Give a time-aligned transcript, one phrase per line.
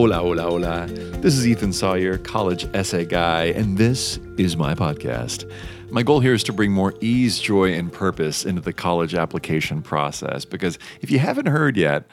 [0.00, 0.86] Hola, hola, hola.
[0.86, 5.44] This is Ethan Sawyer, college essay guy, and this is my podcast.
[5.90, 9.82] My goal here is to bring more ease, joy, and purpose into the college application
[9.82, 12.06] process because if you haven't heard yet,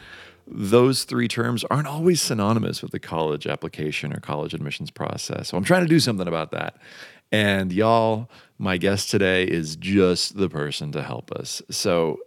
[0.45, 5.47] those three terms aren't always synonymous with the college application or college admissions process.
[5.47, 6.75] So I'm trying to do something about that.
[7.31, 11.61] And y'all, my guest today is just the person to help us.
[11.69, 12.19] So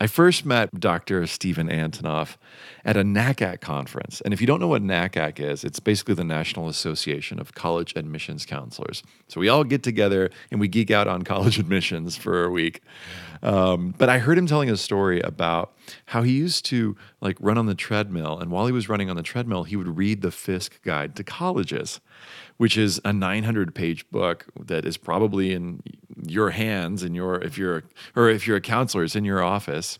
[0.00, 1.26] I first met Dr.
[1.26, 2.36] Steven Antonoff
[2.84, 4.20] at a NACAC conference.
[4.20, 7.94] And if you don't know what NACAC is, it's basically the National Association of College
[7.96, 9.02] Admissions Counselors.
[9.28, 12.82] So we all get together and we geek out on college admissions for a week.
[13.42, 15.72] Um, but I heard him telling a story about
[16.06, 18.38] how he used to like run on the treadmill.
[18.38, 21.24] And while he was running on the treadmill, he would read the Fiske Guide to
[21.24, 22.00] Colleges
[22.56, 25.82] which is a 900 page book that is probably in
[26.26, 29.98] your hands in your if you're or if you're a counselor it's in your office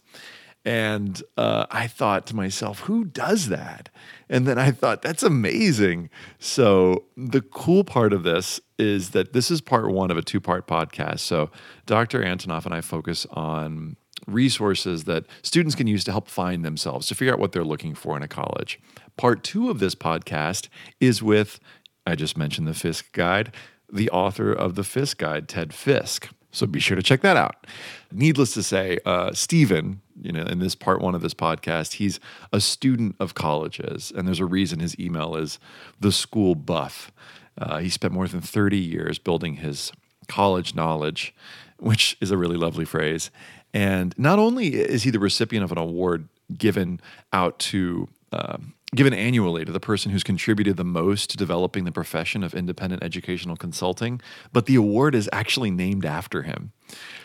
[0.65, 3.91] and uh, I thought to myself, who does that?
[4.31, 6.09] And then I thought, that's amazing.
[6.39, 10.41] So, the cool part of this is that this is part one of a two
[10.41, 11.21] part podcast.
[11.21, 11.51] So,
[11.85, 12.23] Dr.
[12.23, 13.97] Antonoff and I focus on
[14.27, 17.95] resources that students can use to help find themselves, to figure out what they're looking
[17.95, 18.81] for in a college.
[19.19, 20.69] Part two of this podcast
[20.99, 21.61] is with,
[22.07, 23.53] I just mentioned the Fiske Guide,
[23.93, 26.29] the author of the Fiske Guide, Ted Fiske.
[26.51, 27.67] So be sure to check that out.
[28.13, 32.21] Needless to say, uh, Steven, you know, in this part one of this podcast, he's
[32.53, 35.59] a student of colleges, and there's a reason his email is
[35.99, 37.11] the school buff.
[37.59, 39.91] Uh, he spent more than 30 years building his
[40.29, 41.35] college knowledge,
[41.79, 43.31] which is a really lovely phrase.
[43.73, 47.01] And not only is he the recipient of an award given
[47.33, 51.93] out to um, given annually to the person who's contributed the most to developing the
[51.93, 54.21] profession of independent educational consulting,
[54.53, 56.73] but the award is actually named after him.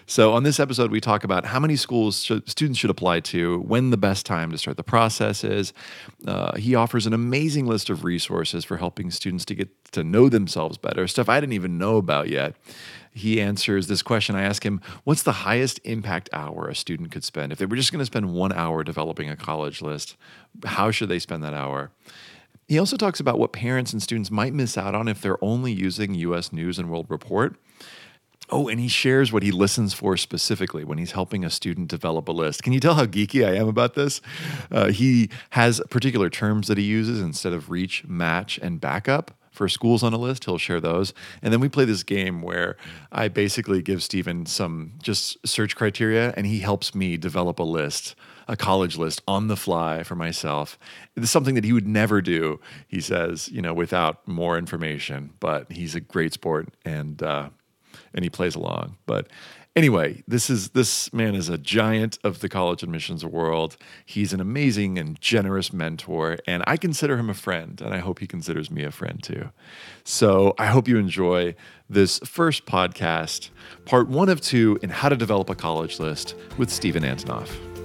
[0.06, 3.59] So, on this episode, we talk about how many schools sh- students should apply to,
[3.59, 5.73] when the best time to start the process is.
[6.26, 10.30] Uh, he offers an amazing list of resources for helping students to get to know
[10.30, 12.55] themselves better, stuff I didn't even know about yet
[13.11, 14.36] he answers this question.
[14.36, 17.52] I ask him, What's the highest impact hour a student could spend?
[17.52, 20.15] If they were just going to spend one hour developing a college list,
[20.65, 21.92] how should they spend that hour?
[22.67, 25.71] He also talks about what parents and students might miss out on if they're only
[25.71, 27.55] using US News and World Report.
[28.52, 32.27] Oh, and he shares what he listens for specifically when he's helping a student develop
[32.27, 32.64] a list.
[32.64, 34.21] Can you tell how geeky I am about this?
[34.71, 39.67] Uh, he has particular terms that he uses instead of reach, match, and backup for
[39.67, 40.45] schools on a list.
[40.45, 41.14] He'll share those.
[41.42, 42.77] And then we play this game where
[43.11, 48.15] I basically give Steven some just search criteria and he helps me develop a list,
[48.48, 50.77] a college list on the fly for myself.
[51.15, 55.32] It's something that he would never do, he says, you know, without more information.
[55.39, 57.49] But he's a great sport and, uh,
[58.14, 58.98] and he plays along.
[59.05, 59.27] But
[59.75, 63.77] Anyway, this is this man is a giant of the college admissions world.
[64.05, 68.19] He's an amazing and generous mentor, and I consider him a friend, and I hope
[68.19, 69.49] he considers me a friend too.
[70.03, 71.55] So I hope you enjoy
[71.89, 73.52] this first podcast,
[73.85, 77.79] part one of two in how to develop a college list with Steven Antonoff.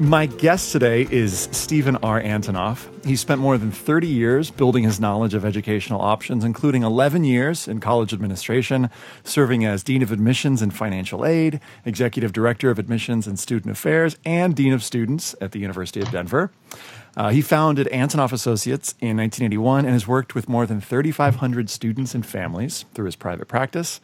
[0.00, 2.20] My guest today is Steven R.
[2.20, 2.88] Antonoff.
[3.06, 7.68] He spent more than 30 years building his knowledge of educational options, including 11 years
[7.68, 8.90] in college administration,
[9.22, 14.16] serving as Dean of Admissions and Financial Aid, Executive Director of Admissions and Student Affairs,
[14.24, 16.50] and Dean of Students at the University of Denver.
[17.16, 22.16] Uh, he founded Antonoff Associates in 1981 and has worked with more than 3,500 students
[22.16, 24.00] and families through his private practice.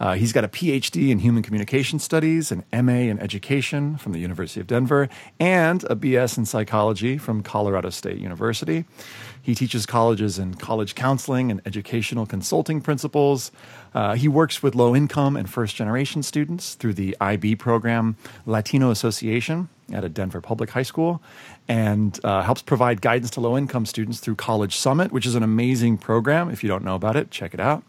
[0.00, 4.18] Uh, he's got a PhD in Human Communication Studies, an MA in Education from the
[4.18, 8.86] University of Denver, and a BS in Psychology from Colorado State University.
[9.42, 13.52] He teaches colleges in college counseling and educational consulting principles.
[13.94, 18.90] Uh, he works with low income and first generation students through the IB program Latino
[18.90, 21.20] Association at a Denver public high school
[21.68, 25.42] and uh, helps provide guidance to low income students through College Summit, which is an
[25.42, 26.48] amazing program.
[26.50, 27.82] If you don't know about it, check it out.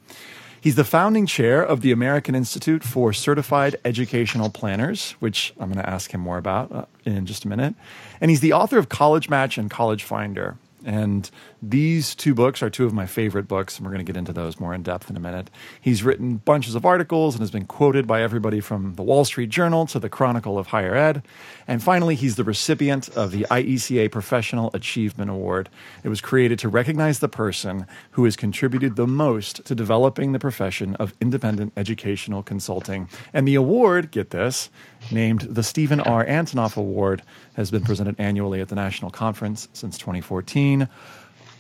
[0.62, 5.84] He's the founding chair of the American Institute for Certified Educational Planners, which I'm going
[5.84, 7.74] to ask him more about uh, in just a minute.
[8.22, 10.58] And he's the author of College Match and College Finder.
[10.86, 11.32] And
[11.62, 14.34] these two books are two of my favorite books, and we're going to get into
[14.34, 15.52] those more in depth in a minute.
[15.80, 19.50] He's written bunches of articles and has been quoted by everybody from the Wall Street
[19.50, 21.22] Journal to the Chronicle of Higher Ed.
[21.68, 25.70] And finally, he's the recipient of the IECA Professional Achievement Award.
[26.04, 30.40] It was created to recognize the person who has contributed the most to developing the
[30.40, 33.08] profession of independent educational consulting.
[33.34, 34.70] And the award, get this,
[35.12, 36.26] named the Steven R.
[36.26, 37.22] Antonoff Award,
[37.54, 40.88] has been presented annually at the national conference since 2014.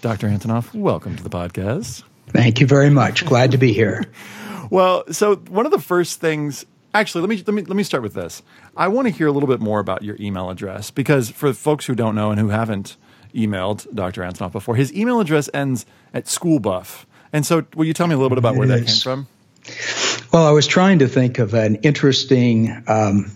[0.01, 0.27] Dr.
[0.27, 2.03] Antonoff, welcome to the podcast.
[2.27, 3.25] Thank you very much.
[3.25, 4.03] Glad to be here.
[4.69, 8.03] well, so one of the first things Actually, let me let me let me start
[8.03, 8.43] with this.
[8.75, 11.85] I want to hear a little bit more about your email address because for folks
[11.85, 12.97] who don't know and who haven't
[13.33, 14.23] emailed Dr.
[14.23, 17.05] Antonoff before, his email address ends at schoolbuff.
[17.31, 19.27] And so, will you tell me a little bit about where that came from?
[20.33, 23.31] Well, I was trying to think of an interesting um,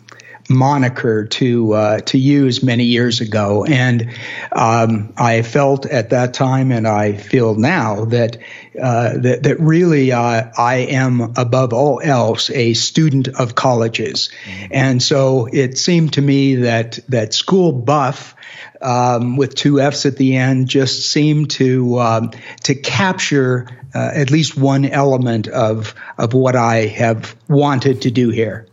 [0.49, 4.09] moniker to uh, to use many years ago, and
[4.51, 8.37] um, I felt at that time, and I feel now that
[8.81, 14.67] uh, that, that really uh, I am above all else a student of colleges, mm-hmm.
[14.71, 18.35] and so it seemed to me that that school buff.
[18.81, 22.31] Um, with two F's at the end, just seemed to um,
[22.65, 28.29] to capture uh, at least one element of of what I have wanted to do
[28.29, 28.67] here.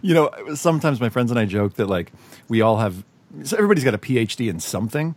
[0.00, 2.12] You know, sometimes my friends and I joke that like
[2.48, 3.04] we all have
[3.44, 5.14] so everybody's got a PhD in something,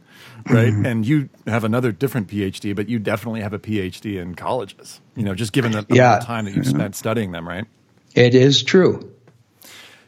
[0.49, 0.69] right?
[0.69, 0.85] Mm-hmm.
[0.85, 5.01] And you have another different PhD, but you definitely have a PhD in colleges.
[5.15, 6.19] You know, just given the, the yeah.
[6.19, 6.77] time that you've mm-hmm.
[6.77, 7.65] spent studying them, right?
[8.13, 9.13] It is true.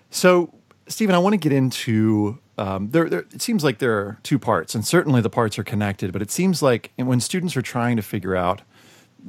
[0.10, 0.54] So,
[0.88, 4.40] Steven, I want to get into um, there, there, It seems like there are two
[4.40, 6.12] parts, and certainly the parts are connected.
[6.12, 8.62] But it seems like when students are trying to figure out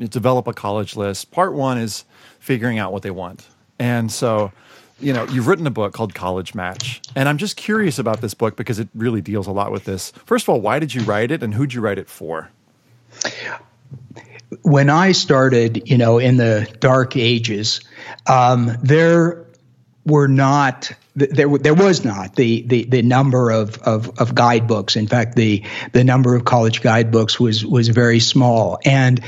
[0.06, 1.30] develop a college list.
[1.30, 2.04] Part one is
[2.38, 3.46] figuring out what they want.
[3.78, 4.52] And so,
[5.00, 7.00] you know, you've written a book called College Match.
[7.14, 10.10] And I'm just curious about this book because it really deals a lot with this.
[10.26, 12.50] First of all, why did you write it and who'd you write it for?
[14.62, 17.80] When I started, you know, in the dark ages,
[18.26, 19.44] um, there
[20.04, 24.96] were not there there was not the the, the number of, of, of guidebooks.
[24.96, 29.20] In fact, the the number of college guidebooks was was very small, and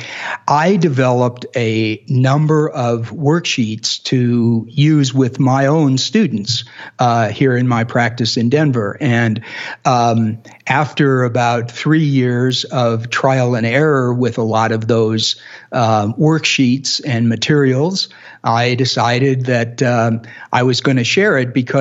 [0.47, 6.65] I developed a number of worksheets to use with my own students
[6.99, 8.97] uh, here in my practice in Denver.
[9.01, 9.43] And
[9.85, 15.41] um, after about three years of trial and error with a lot of those
[15.73, 18.09] uh, worksheets and materials,
[18.43, 20.23] I decided that um,
[20.53, 21.80] I was going to share it because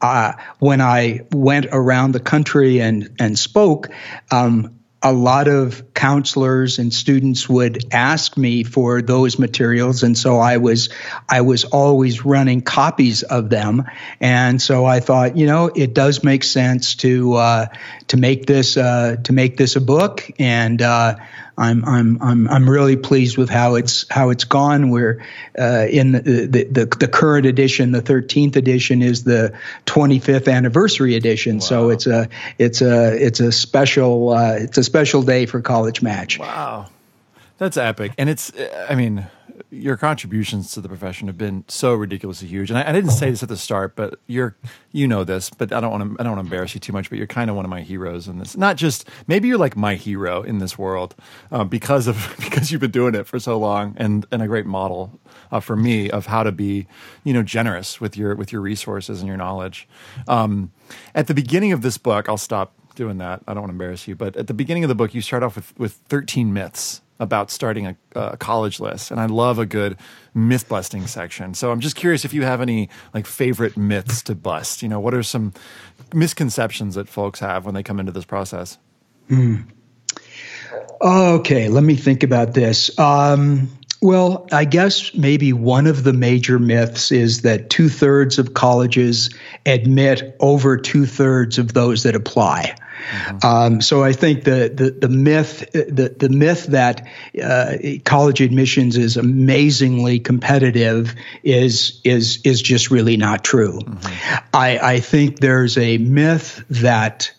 [0.00, 3.88] uh, when I went around the country and and spoke,
[4.30, 10.02] um, a lot of counselors and students would ask me for those materials.
[10.02, 10.90] And so I was
[11.28, 13.84] I was always running copies of them.
[14.20, 17.66] And so I thought you know it does make sense to uh,
[18.08, 20.30] to make this uh, to make this a book.
[20.38, 21.16] And uh,
[21.60, 24.88] I'm I'm I'm I'm really pleased with how it's how it's gone.
[24.88, 25.22] We're
[25.58, 29.52] uh, in the, the, the the current edition, the 13th edition is the
[29.84, 31.56] 25th anniversary edition.
[31.56, 31.60] Wow.
[31.60, 36.00] So it's a it's a it's a special uh, it's a special day for College
[36.00, 36.38] Match.
[36.38, 36.88] Wow,
[37.60, 38.50] that's epic, and it's
[38.88, 39.28] I mean
[39.70, 42.70] your contributions to the profession have been so ridiculously huge.
[42.70, 44.56] And I, I, didn't say this at the start, but you're
[44.92, 46.94] you know this, but I don't want to I don't want to embarrass you too
[46.94, 47.10] much.
[47.10, 48.56] But you're kind of one of my heroes in this.
[48.56, 51.14] Not just maybe you're like my hero in this world
[51.52, 54.66] um, because of because you've been doing it for so long and and a great
[54.66, 55.20] model
[55.52, 56.86] uh, for me of how to be
[57.24, 59.86] you know generous with your with your resources and your knowledge.
[60.28, 60.72] Um,
[61.14, 63.42] at the beginning of this book, I'll stop doing that.
[63.46, 65.42] I don't want to embarrass you, but at the beginning of the book, you start
[65.42, 69.66] off with with 13 myths about starting a, a, college list, and I love a
[69.66, 69.96] good
[70.34, 71.54] myth busting section.
[71.54, 74.82] So I'm just curious if you have any like favorite myths to bust.
[74.82, 75.52] You know, what are some
[76.12, 78.78] misconceptions that folks have when they come into this process?
[79.28, 79.66] Mm.
[81.02, 82.98] Okay, let me think about this.
[82.98, 83.68] Um,
[84.02, 89.28] well, I guess maybe one of the major myths is that two thirds of colleges
[89.66, 92.76] admit over two thirds of those that apply.
[93.00, 93.46] Mm-hmm.
[93.46, 97.06] Um, so I think the, the, the myth the, the myth that
[97.42, 103.80] uh, college admissions is amazingly competitive is is is just really not true.
[103.80, 104.46] Mm-hmm.
[104.54, 107.32] I, I think there's a myth that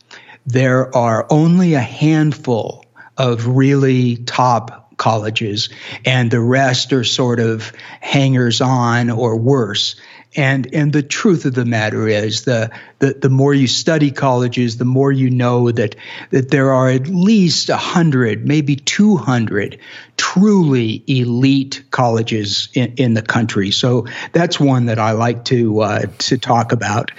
[0.46, 2.86] there are only a handful
[3.18, 5.70] of really top colleges,
[6.06, 9.96] and the rest are sort of hangers on or worse.
[10.36, 14.78] And and the truth of the matter is the, the the more you study colleges,
[14.78, 15.98] the more you know that
[16.30, 19.78] that there are at least hundred, maybe two hundred
[20.16, 23.72] truly elite colleges in, in the country.
[23.72, 27.12] So that's one that I like to uh, to talk about.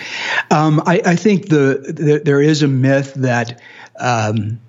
[0.51, 3.61] Um, I, I, think the, the, there is a myth that
[3.99, 4.61] um,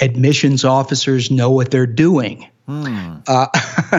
[0.00, 2.48] admissions officers know what they're doing.
[2.66, 3.16] Hmm.
[3.26, 3.48] Uh,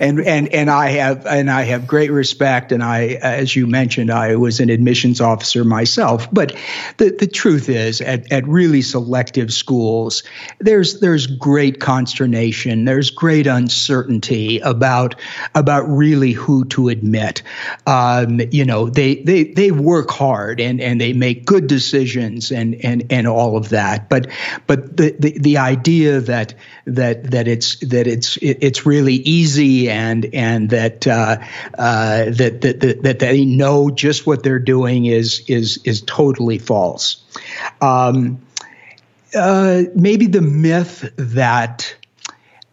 [0.00, 2.72] and and and I have and I have great respect.
[2.72, 6.26] And I, as you mentioned, I was an admissions officer myself.
[6.32, 6.56] But
[6.96, 10.24] the, the truth is, at, at really selective schools,
[10.58, 12.84] there's there's great consternation.
[12.84, 15.14] There's great uncertainty about
[15.54, 17.42] about really who to admit.
[17.86, 22.74] Um, you know, they they they work hard and and they make good decisions and
[22.84, 24.08] and and all of that.
[24.08, 24.26] But
[24.66, 26.54] but the the, the idea that
[26.94, 31.38] that that it's that it's it's really easy and and that uh,
[31.76, 36.58] uh, that, that that that they know just what they're doing is is is totally
[36.58, 37.22] false.
[37.80, 38.40] Um,
[39.34, 41.94] uh, maybe the myth that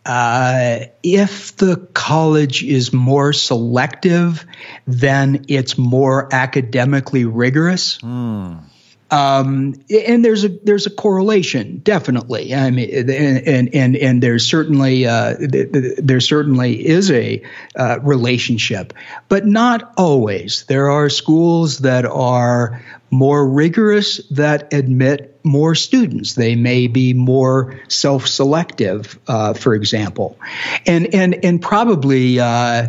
[0.05, 4.45] uh, if the college is more selective,
[4.85, 7.97] then it's more academically rigorous.
[7.99, 8.63] Mm.
[9.11, 12.55] Um, and there's a there's a correlation, definitely.
[12.55, 17.43] I mean, and and and there's certainly uh, there certainly is a
[17.75, 18.93] uh, relationship,
[19.29, 20.65] but not always.
[20.65, 26.33] There are schools that are more rigorous that admit more students.
[26.33, 30.39] They may be more self-selective, uh, for example,
[30.87, 32.39] and and and probably.
[32.39, 32.87] Uh,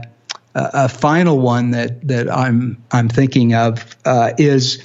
[0.58, 4.82] a final one that, that I'm I'm thinking of uh, is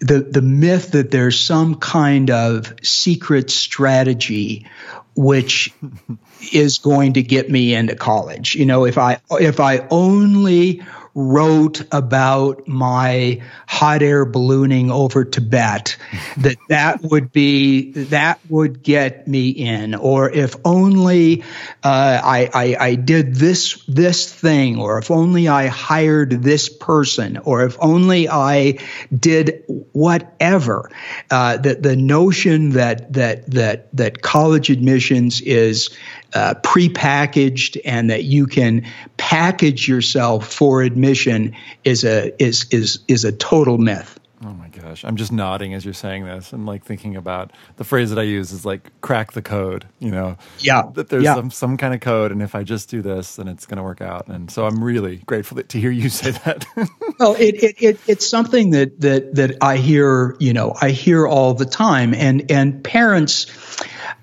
[0.00, 4.66] the the myth that there's some kind of secret strategy
[5.14, 5.72] which
[6.52, 8.54] is going to get me into college.
[8.54, 10.82] You know, if I if I only
[11.16, 15.96] wrote about my hot air ballooning over Tibet,
[16.36, 19.94] that that would be that would get me in.
[19.94, 21.42] Or if only
[21.82, 27.38] uh, I, I, I did this this thing, or if only I hired this person,
[27.38, 28.78] or if only I
[29.18, 30.90] did whatever.
[31.30, 35.96] Uh, that the notion that that that that college admissions is
[36.36, 43.24] uh, prepackaged and that you can package yourself for admission is a is is is
[43.24, 44.20] a total myth.
[44.44, 47.84] Oh my gosh, I'm just nodding as you're saying this and like thinking about the
[47.84, 50.36] phrase that I use is like crack the code, you know.
[50.58, 50.90] Yeah.
[50.92, 51.36] That there's yeah.
[51.36, 53.82] some some kind of code and if I just do this then it's going to
[53.82, 54.28] work out.
[54.28, 56.66] And so I'm really grateful to hear you say that.
[57.18, 61.26] well, it, it, it it's something that that that I hear, you know, I hear
[61.26, 63.46] all the time and and parents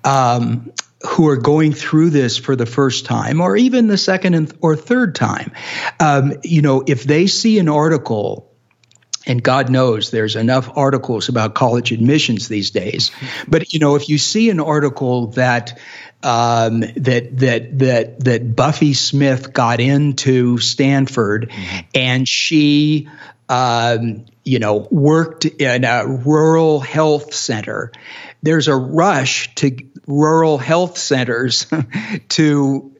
[0.04, 0.72] um,
[1.06, 5.14] who are going through this for the first time or even the second or third
[5.14, 5.52] time
[6.00, 8.50] um, you know if they see an article
[9.26, 13.10] and God knows there's enough articles about college admissions these days.
[13.48, 15.78] But you know, if you see an article that
[16.22, 21.52] um, that that that that Buffy Smith got into Stanford
[21.94, 23.08] and she
[23.48, 27.92] um, you know worked in a rural health center,
[28.42, 31.66] there's a rush to rural health centers
[32.28, 32.94] to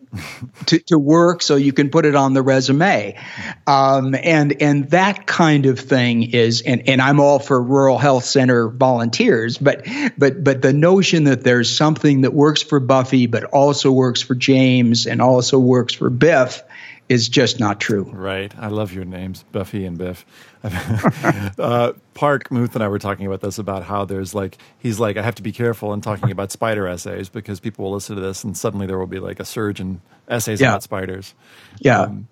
[0.67, 3.19] to, to work so you can put it on the resume.
[3.67, 8.25] Um, and and that kind of thing is and, and I'm all for rural health
[8.25, 13.45] center volunteers, but but but the notion that there's something that works for Buffy but
[13.45, 16.63] also works for James and also works for Biff
[17.09, 18.05] is just not true.
[18.05, 18.53] Right.
[18.59, 20.25] I love your names, Buffy and Biff.
[21.59, 25.17] uh, Parke Muth and I were talking about this about how there's like he's like
[25.17, 28.23] I have to be careful in talking about spider essays because people will listen to
[28.23, 30.71] this and suddenly there will be like a surge in essays yeah.
[30.71, 31.35] about spiders.
[31.81, 32.01] Yeah.
[32.03, 32.29] Um,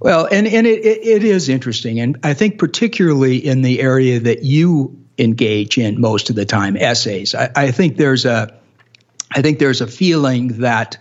[0.00, 4.18] well, and and it, it, it is interesting, and I think particularly in the area
[4.20, 7.34] that you engage in most of the time, essays.
[7.34, 8.58] I, I think there's a
[9.32, 10.98] I think there's a feeling that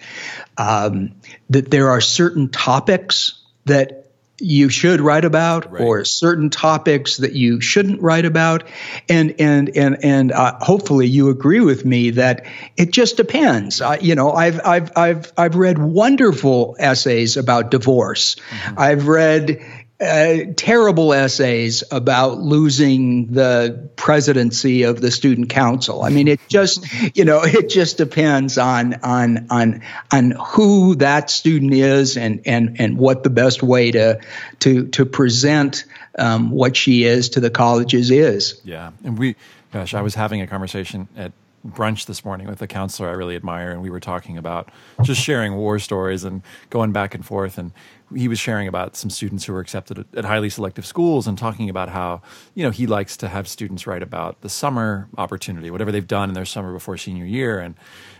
[0.57, 1.15] um,
[1.49, 4.05] that there are certain topics that
[4.39, 5.81] you should write about right.
[5.81, 8.65] or certain topics that you shouldn't write about
[9.07, 13.97] and and and and uh, hopefully you agree with me that it just depends uh,
[14.01, 18.75] you know i've i've i've i've read wonderful essays about divorce mm-hmm.
[18.77, 19.61] i've read
[19.99, 26.03] uh, terrible essays about losing the presidency of the student council.
[26.03, 26.85] I mean, it just
[27.15, 32.79] you know it just depends on on on on who that student is and and
[32.79, 34.19] and what the best way to
[34.59, 35.85] to to present
[36.19, 38.59] um, what she is to the colleges is.
[38.65, 39.35] Yeah, and we,
[39.71, 41.31] gosh, I was having a conversation at
[41.65, 44.69] brunch this morning with a counselor I really admire, and we were talking about
[45.03, 47.57] just sharing war stories and going back and forth.
[47.57, 47.71] And
[48.15, 51.37] he was sharing about some students who were accepted at, at, highly selective schools and
[51.37, 52.21] talking about how
[52.53, 56.29] you know he likes to have students write about the summer opportunity, whatever they've done
[56.29, 57.59] in their summer before senior year.
[57.59, 57.75] And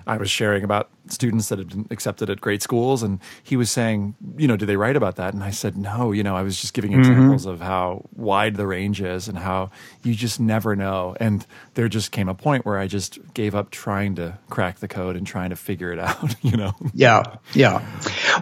[0.08, 3.72] I was sharing about students that had been accepted at great schools, and he was
[3.72, 5.34] saying, you know, do they write about that?
[5.34, 6.12] And I said, no.
[6.12, 7.02] You know, I was just giving mm-hmm.
[7.02, 9.72] examples of how wide the range is and how
[10.04, 11.16] you just never know.
[11.20, 14.88] And there just came a point where I just gave up trying to crack the
[14.88, 16.36] code and trying to figure it out.
[16.44, 16.74] You know?
[16.94, 17.86] Yeah, yeah.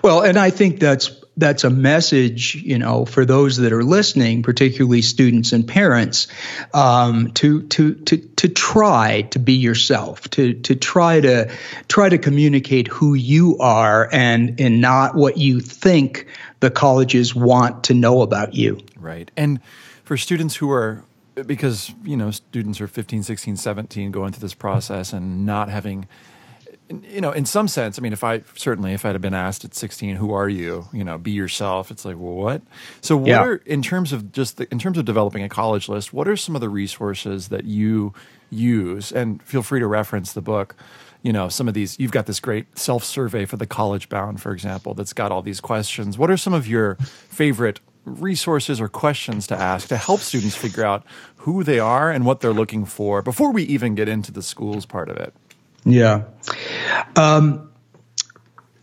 [0.04, 1.12] Well, and I think that's
[1.44, 6.28] that's a message, you know, for those that are listening, particularly students and parents,
[6.74, 11.52] um, to to to to try to be yourself, to to try to
[11.90, 16.28] try to communicate who you are and and not what you think
[16.62, 18.80] the colleges want to know about you.
[18.98, 19.60] Right, and
[20.06, 21.04] for students who are
[21.46, 26.08] because you know students are 15 16 17 going through this process and not having
[26.90, 29.64] you know, in some sense, I mean, if I certainly if I'd have been asked
[29.66, 30.86] at 16, who are you?
[30.92, 31.92] You know, be yourself.
[31.92, 32.62] It's like, well, what?
[33.02, 33.44] So, what yeah.
[33.44, 36.14] are in terms of just the, in terms of developing a college list?
[36.14, 38.14] What are some of the resources that you
[38.50, 39.12] use?
[39.12, 40.76] And feel free to reference the book.
[41.22, 41.98] You know, some of these.
[42.00, 45.42] You've got this great self survey for the college bound, for example, that's got all
[45.42, 46.18] these questions.
[46.18, 50.84] What are some of your favorite resources or questions to ask to help students figure
[50.84, 51.06] out
[51.38, 54.86] who they are and what they're looking for before we even get into the schools
[54.86, 55.34] part of it?
[55.86, 56.24] Yeah.
[57.16, 57.72] Um,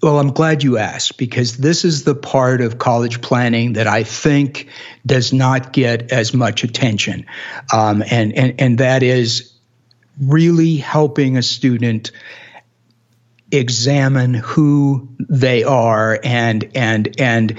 [0.03, 4.03] well, I'm glad you asked because this is the part of college planning that I
[4.03, 4.69] think
[5.05, 7.27] does not get as much attention.
[7.73, 9.53] Um, and, and, and that is
[10.21, 12.13] really helping a student
[13.53, 17.59] examine who they are and and and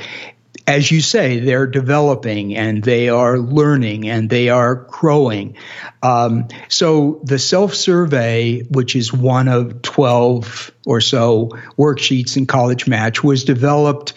[0.67, 5.57] as you say, they're developing and they are learning and they are growing.
[6.03, 12.87] Um, so the self survey, which is one of 12 or so worksheets in College
[12.87, 14.13] Match, was developed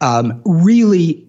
[0.00, 1.26] um, really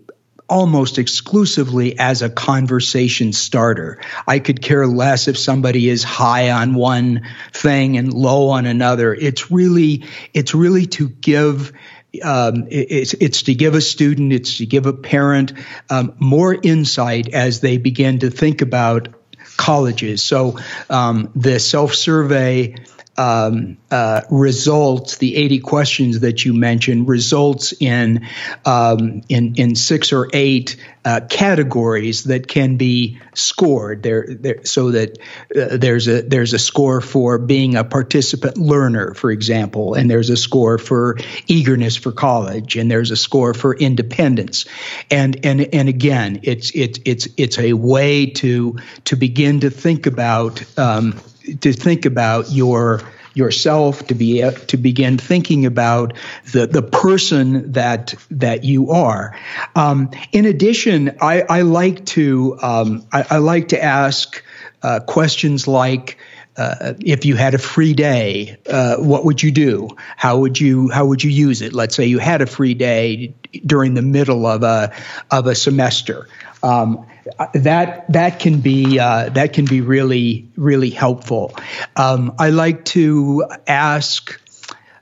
[0.49, 3.99] almost exclusively as a conversation starter.
[4.27, 9.13] I could care less if somebody is high on one thing and low on another.
[9.13, 11.73] It's really it's really to give
[12.23, 15.53] um, it's, it's to give a student, it's to give a parent
[15.89, 19.09] um, more insight as they begin to think about
[19.57, 20.23] colleges.
[20.23, 20.57] So
[20.89, 22.75] um, the self survey
[23.17, 28.27] um, uh, results, the 80 questions that you mentioned, results in
[28.65, 34.03] um, in, in six or eight uh, categories that can be scored.
[34.03, 35.17] There, there so that
[35.55, 40.29] uh, there's a there's a score for being a participant learner, for example, and there's
[40.29, 44.65] a score for eagerness for college, and there's a score for independence,
[45.09, 50.07] and and and again, it's it's it's it's a way to to begin to think
[50.07, 50.61] about.
[50.77, 51.19] Um,
[51.61, 53.01] to think about your
[53.37, 56.13] yourself to be to begin thinking about
[56.51, 59.37] the the person that that you are.
[59.75, 64.43] Um, in addition, I, I like to um, I, I, like to ask
[64.81, 66.17] uh, questions like.
[66.59, 69.87] Uh, if you had a free day, uh, what would you do?
[70.15, 71.71] How would you how would you use it?
[71.71, 74.91] Let's say you had a free day during the middle of a
[75.29, 76.27] of a semester.
[76.63, 77.05] Um,
[77.53, 81.53] that that can be uh, that can be really really helpful.
[81.95, 84.39] Um, I like to ask,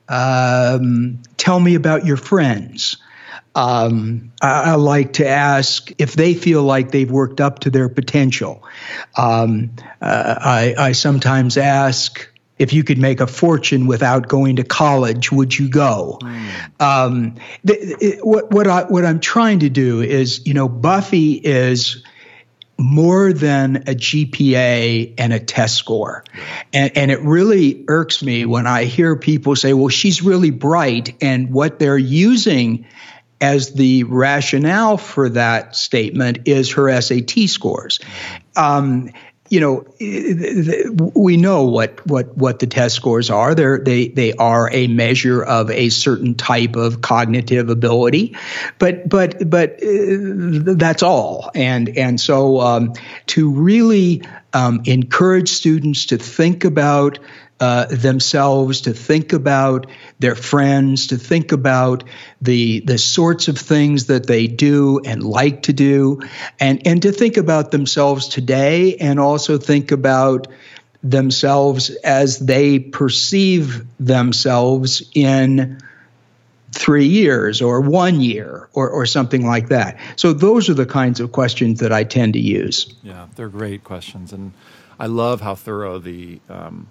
[0.07, 2.97] um, tell me about your friends.
[3.55, 7.88] Um, I, I, like to ask if they feel like they've worked up to their
[7.88, 8.61] potential.
[9.17, 14.63] Um, uh, I, I sometimes ask if you could make a fortune without going to
[14.63, 16.19] college, would you go?
[16.21, 16.81] Mm.
[16.81, 17.35] Um,
[18.21, 22.03] what what I what I'm trying to do is, you know, Buffy is
[22.77, 26.23] more than a GPA and a test score.
[26.73, 31.15] And, and it really irks me when I hear people say, well, she's really bright.
[31.21, 32.85] And what they're using
[33.41, 37.99] as the rationale for that statement is her SAT scores.
[38.55, 39.11] Um,
[39.47, 39.86] you know,
[41.15, 43.53] we know what what what the test scores are.
[43.53, 48.36] They're, they they are a measure of a certain type of cognitive ability,
[48.79, 51.51] but but but uh, that's all.
[51.53, 52.93] And and so um,
[53.27, 57.19] to really um, encourage students to think about
[57.60, 59.88] uh, themselves, to think about
[60.20, 62.04] their friends, to think about
[62.41, 66.22] the the sorts of things that they do and like to do,
[66.60, 70.48] and and to think about themselves today, and also think about
[71.02, 75.80] themselves as they perceive themselves in
[76.72, 79.98] three years or one year or, or something like that.
[80.18, 82.94] So those are the kinds of questions that I tend to use.
[83.02, 84.52] Yeah, they're great questions, and
[85.00, 86.88] I love how thorough the um,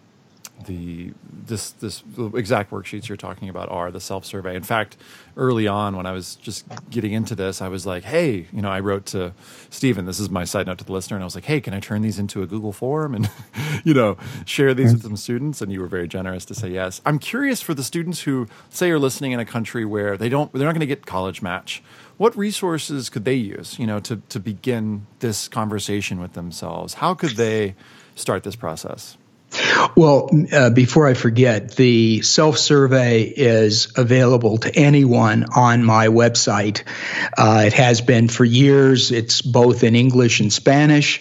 [0.66, 1.12] the
[1.46, 2.02] this this
[2.34, 4.54] exact worksheets you're talking about are the self survey.
[4.54, 4.96] In fact,
[5.36, 8.70] early on when I was just getting into this, I was like, "Hey, you know,"
[8.70, 9.32] I wrote to
[9.70, 10.06] Steven.
[10.06, 11.80] This is my side note to the listener, and I was like, "Hey, can I
[11.80, 13.28] turn these into a Google form and
[13.84, 17.00] you know share these with some students?" And you were very generous to say yes.
[17.04, 20.52] I'm curious for the students who say are listening in a country where they don't
[20.52, 21.82] they're not going to get college match.
[22.16, 26.94] What resources could they use, you know, to to begin this conversation with themselves?
[26.94, 27.74] How could they
[28.14, 29.18] start this process?
[29.96, 36.82] Well, uh, before I forget, the self survey is available to anyone on my website.
[37.36, 39.12] Uh, it has been for years.
[39.12, 41.20] It's both in English and Spanish.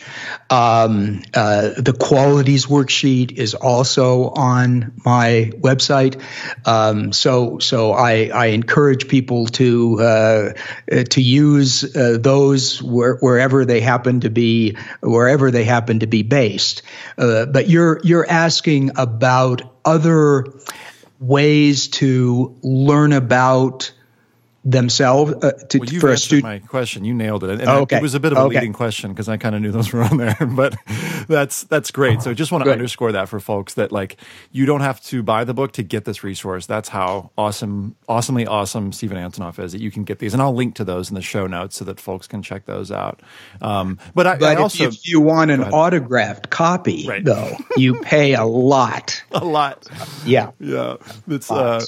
[0.49, 6.21] Um, uh, the qualities worksheet is also on my website.
[6.65, 10.53] Um, so, so I, I, encourage people to uh,
[11.09, 16.23] to use uh, those where, wherever they happen to be, wherever they happen to be
[16.23, 16.83] based.
[17.17, 20.45] Uh, but you're you're asking about other
[21.19, 23.91] ways to learn about
[24.65, 26.43] themselves uh, to, well, for a student.
[26.45, 27.97] My question, you nailed it, and okay.
[27.97, 28.55] it was a bit of a okay.
[28.55, 30.75] leading question because I kind of knew those were on there, but
[31.27, 32.21] that's that's great.
[32.21, 34.17] So I just want to underscore that for folks that like
[34.51, 36.65] you don't have to buy the book to get this resource.
[36.65, 40.55] That's how awesome, awesomely awesome Steven Antonoff is that you can get these, and I'll
[40.55, 43.21] link to those in the show notes so that folks can check those out.
[43.61, 47.23] Um, but I, but I also, if, if, you want an autographed copy, right.
[47.23, 49.23] though, you pay a lot.
[49.31, 49.87] a lot.
[50.25, 50.97] Yeah, yeah.
[51.27, 51.51] It's.
[51.51, 51.83] Uh,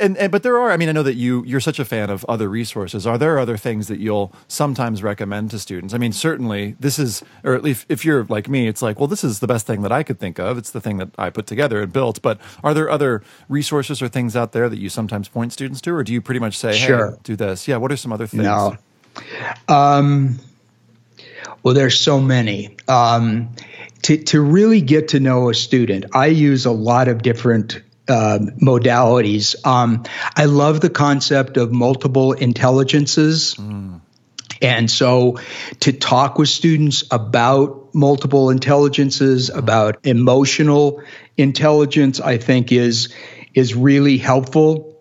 [0.00, 0.70] and, and but there are.
[0.70, 3.06] I mean, I know that you you're such a fan of other resources.
[3.06, 5.94] Are there other things that you'll sometimes recommend to students?
[5.94, 9.08] I mean, certainly this is, or at least if you're like me, it's like, well,
[9.08, 10.58] this is the best thing that I could think of.
[10.58, 12.20] It's the thing that I put together and built.
[12.22, 15.94] But are there other resources or things out there that you sometimes point students to,
[15.94, 17.12] or do you pretty much say, sure.
[17.12, 17.66] hey, do this?
[17.66, 17.76] Yeah.
[17.76, 18.42] What are some other things?
[18.42, 18.76] No.
[19.68, 20.38] Um,
[21.62, 22.76] well, there's so many.
[22.88, 23.50] Um,
[24.02, 28.38] to, to really get to know a student, I use a lot of different uh,
[28.60, 29.54] modalities.
[29.66, 30.04] Um,
[30.36, 33.54] I love the concept of multiple intelligences.
[33.54, 34.00] Mm.
[34.62, 35.38] And so
[35.80, 41.02] to talk with students about multiple intelligences, about emotional
[41.36, 43.14] intelligence, I think is
[43.52, 44.93] is really helpful.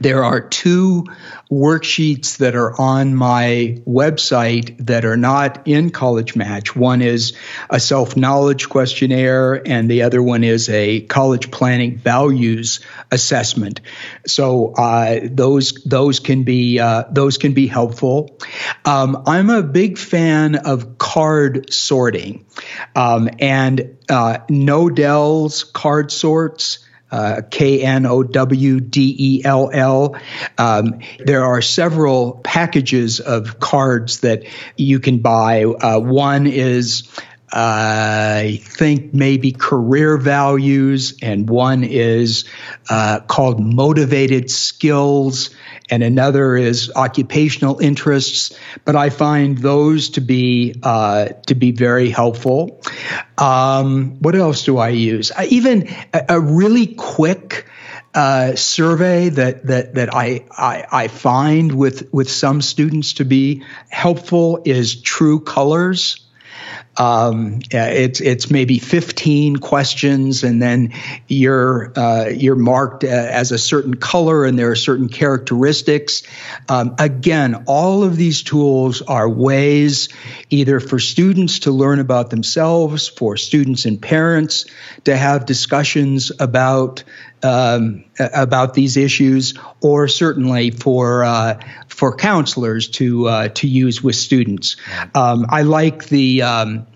[0.00, 1.06] There are two
[1.50, 6.74] worksheets that are on my website that are not in College Match.
[6.74, 7.34] One is
[7.70, 12.80] a self knowledge questionnaire, and the other one is a college planning values
[13.10, 13.80] assessment.
[14.26, 18.38] So uh, those those can be uh, those can be helpful.
[18.84, 22.46] Um, I'm a big fan of card sorting,
[22.94, 30.16] um, and uh, Knowdell's card sorts uh, K N O W D E L L.
[30.58, 34.44] Um, there are several packages of cards that
[34.76, 35.64] you can buy.
[35.64, 37.08] Uh, one is
[37.52, 42.44] I think maybe career values, and one is
[42.90, 45.50] uh, called motivated skills,
[45.88, 48.58] and another is occupational interests.
[48.84, 52.82] But I find those to be uh, to be very helpful.
[53.38, 55.30] Um, what else do I use?
[55.30, 57.66] I, even a, a, really quick.
[58.14, 63.62] Uh, survey that that that I, I I find with with some students to be
[63.90, 66.25] helpful is True Colors.
[66.98, 70.92] Um, it's it's maybe 15 questions, and then
[71.28, 76.22] you're uh, you're marked uh, as a certain color, and there are certain characteristics.
[76.68, 80.08] Um, again, all of these tools are ways
[80.50, 84.64] either for students to learn about themselves, for students and parents
[85.04, 87.04] to have discussions about
[87.46, 94.16] um, about these issues, or certainly for uh, for counselors to uh, to use with
[94.16, 94.76] students.
[95.14, 96.86] Um, I like the um,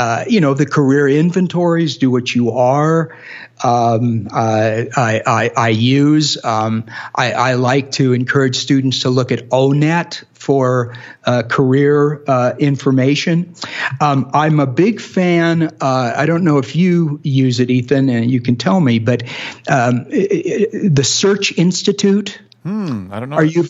[0.00, 1.98] uh, you know the career inventories.
[1.98, 3.14] Do what you are.
[3.62, 6.42] Um, I, I, I, use.
[6.42, 12.54] Um, I, I, like to encourage students to look at O*NET for uh, career uh,
[12.58, 13.54] information.
[14.00, 15.64] Um, I'm a big fan.
[15.78, 19.24] Uh, I don't know if you use it, Ethan, and you can tell me, but
[19.68, 22.40] um, it, it, the Search Institute.
[22.62, 23.36] Hmm, I don't know.
[23.36, 23.66] Are you?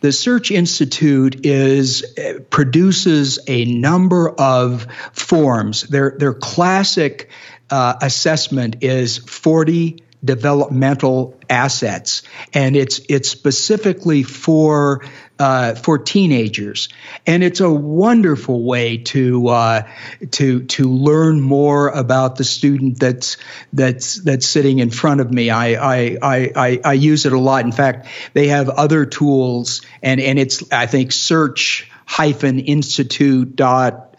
[0.00, 5.82] The Search Institute is uh, produces a number of forms.
[5.82, 7.30] Their their classic
[7.70, 12.22] uh, assessment is forty developmental assets,
[12.54, 15.04] and it's it's specifically for
[15.38, 16.88] uh, for teenagers,
[17.26, 19.88] and it's a wonderful way to uh,
[20.30, 23.36] to to learn more about the student that's
[23.72, 25.50] that's that's sitting in front of me.
[25.50, 27.64] I I I, I use it a lot.
[27.64, 34.11] In fact, they have other tools, and and it's I think search hyphen institute dot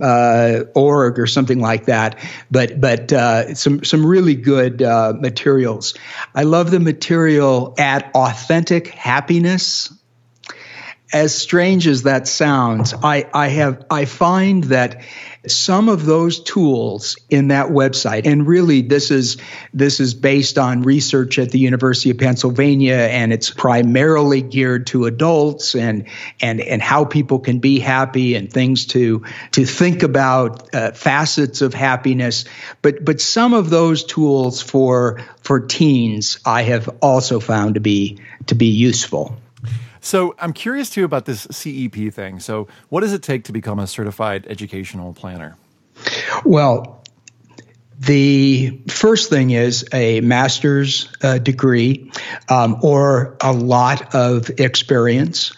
[0.00, 2.18] uh, org or something like that.
[2.50, 5.94] But but uh, some some really good uh, materials.
[6.34, 9.92] I love the material at Authentic Happiness.
[11.12, 15.02] As strange as that sounds, I, I have I find that
[15.46, 19.38] some of those tools in that website and really this is
[19.72, 25.06] this is based on research at the University of Pennsylvania and it's primarily geared to
[25.06, 26.06] adults and
[26.40, 31.62] and and how people can be happy and things to to think about uh, facets
[31.62, 32.44] of happiness.
[32.82, 38.18] But but some of those tools for for teens I have also found to be
[38.46, 39.38] to be useful
[40.00, 42.40] so I'm curious too about this CEP thing.
[42.40, 45.56] So what does it take to become a certified educational planner?
[46.44, 47.02] Well,
[47.98, 52.10] the first thing is a master's uh, degree
[52.48, 55.52] um, or a lot of experience.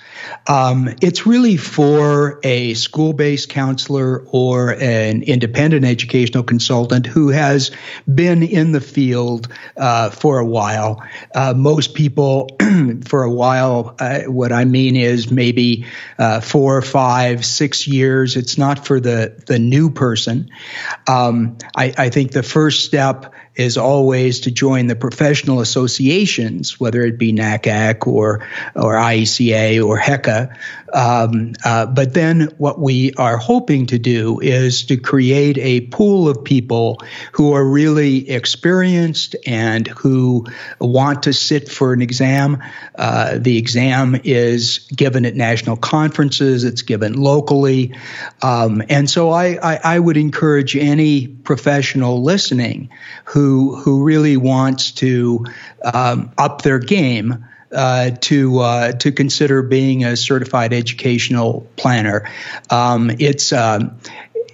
[0.46, 7.70] Um, it's really for a school based counselor or an independent educational consultant who has
[8.12, 11.02] been in the field uh, for a while.
[11.34, 12.48] Uh, most people,
[13.04, 15.86] for a while, uh, what I mean is maybe
[16.18, 18.36] uh, four, five, six years.
[18.36, 20.50] It's not for the, the new person.
[21.06, 27.02] Um, I, I think the first step is always to join the professional associations, whether
[27.02, 30.56] it be NACAC or or IECA or HECA.
[30.92, 36.28] Um, uh, but then what we are hoping to do is to create a pool
[36.28, 37.00] of people
[37.32, 40.46] who are really experienced and who
[40.80, 42.62] want to sit for an exam.
[42.94, 47.94] Uh, the exam is given at national conferences, it's given locally.
[48.42, 52.90] Um, and so I, I, I would encourage any professional listening
[53.24, 55.46] who, who really wants to
[55.82, 62.28] um, up their game uh, to uh, to consider being a certified educational planner.
[62.70, 63.98] Um, it's um,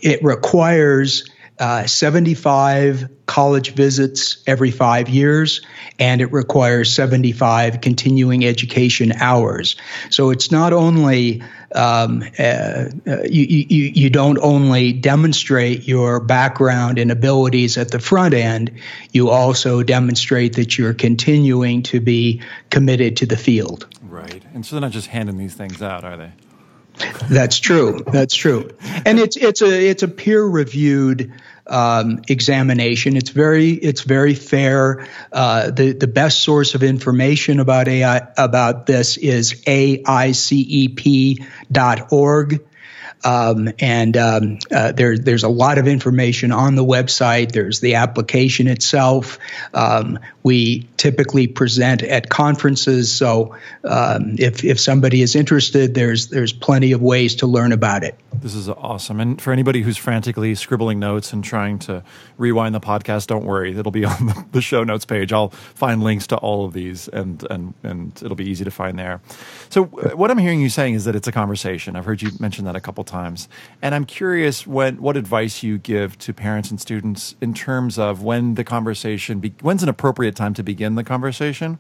[0.01, 5.61] it requires uh, 75 college visits every five years,
[5.99, 9.77] and it requires 75 continuing education hours.
[10.11, 11.43] So it's not only
[11.75, 12.43] um, uh,
[13.07, 18.73] uh, you, you, you don't only demonstrate your background and abilities at the front end,
[19.13, 22.41] you also demonstrate that you're continuing to be
[22.71, 23.87] committed to the field.
[24.03, 24.43] Right.
[24.55, 26.33] And so they're not just handing these things out, are they?
[27.29, 28.03] That's true.
[28.07, 28.71] That's true.
[29.05, 31.33] And it's it's a it's a peer reviewed
[31.67, 33.17] um, examination.
[33.17, 35.07] It's very it's very fair.
[35.33, 40.09] Uh, the the best source of information about AI about this is aicep.org.
[43.25, 47.53] Um, and um, uh, there, there's a lot of information on the website.
[47.53, 49.39] There's the application itself.
[49.75, 56.53] Um, we typically present at conferences, so um, if, if somebody is interested, there's there's
[56.53, 58.19] plenty of ways to learn about it.
[58.33, 59.21] This is awesome.
[59.21, 62.05] And for anybody who's frantically scribbling notes and trying to
[62.37, 63.77] rewind the podcast, don't worry.
[63.77, 65.33] It'll be on the show notes page.
[65.33, 68.99] I'll find links to all of these, and and and it'll be easy to find
[68.99, 69.21] there.
[69.71, 71.97] So what I'm hearing you saying is that it's a conversation.
[71.97, 73.49] I've heard you mention that a couple times,
[73.83, 78.23] and I'm curious when what advice you give to parents and students in terms of
[78.23, 81.79] when the conversation be, when's an appropriate time to begin the conversation,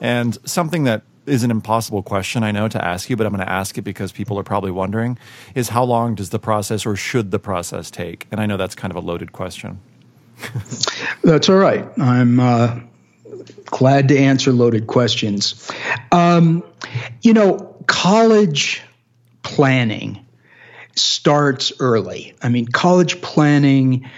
[0.00, 3.46] and something that is an impossible question, I know, to ask you, but I'm going
[3.46, 5.18] to ask it because people are probably wondering
[5.54, 8.26] is how long does the process or should the process take?
[8.30, 9.80] And I know that's kind of a loaded question.
[11.22, 11.86] that's all right.
[11.98, 12.80] I'm uh,
[13.66, 15.70] glad to answer loaded questions.
[16.12, 16.64] Um,
[17.22, 18.82] you know, college
[19.42, 20.24] planning
[20.98, 22.34] starts early.
[22.42, 24.10] I mean, college planning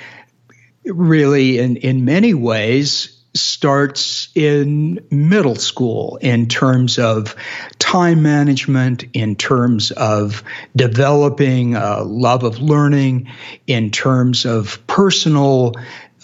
[0.84, 7.36] really, in, in many ways, starts in middle school in terms of
[7.78, 10.42] time management, in terms of
[10.74, 13.30] developing a love of learning,
[13.66, 15.74] in terms of personal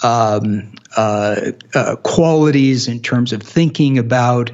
[0.03, 4.51] um, uh, uh, qualities in terms of thinking about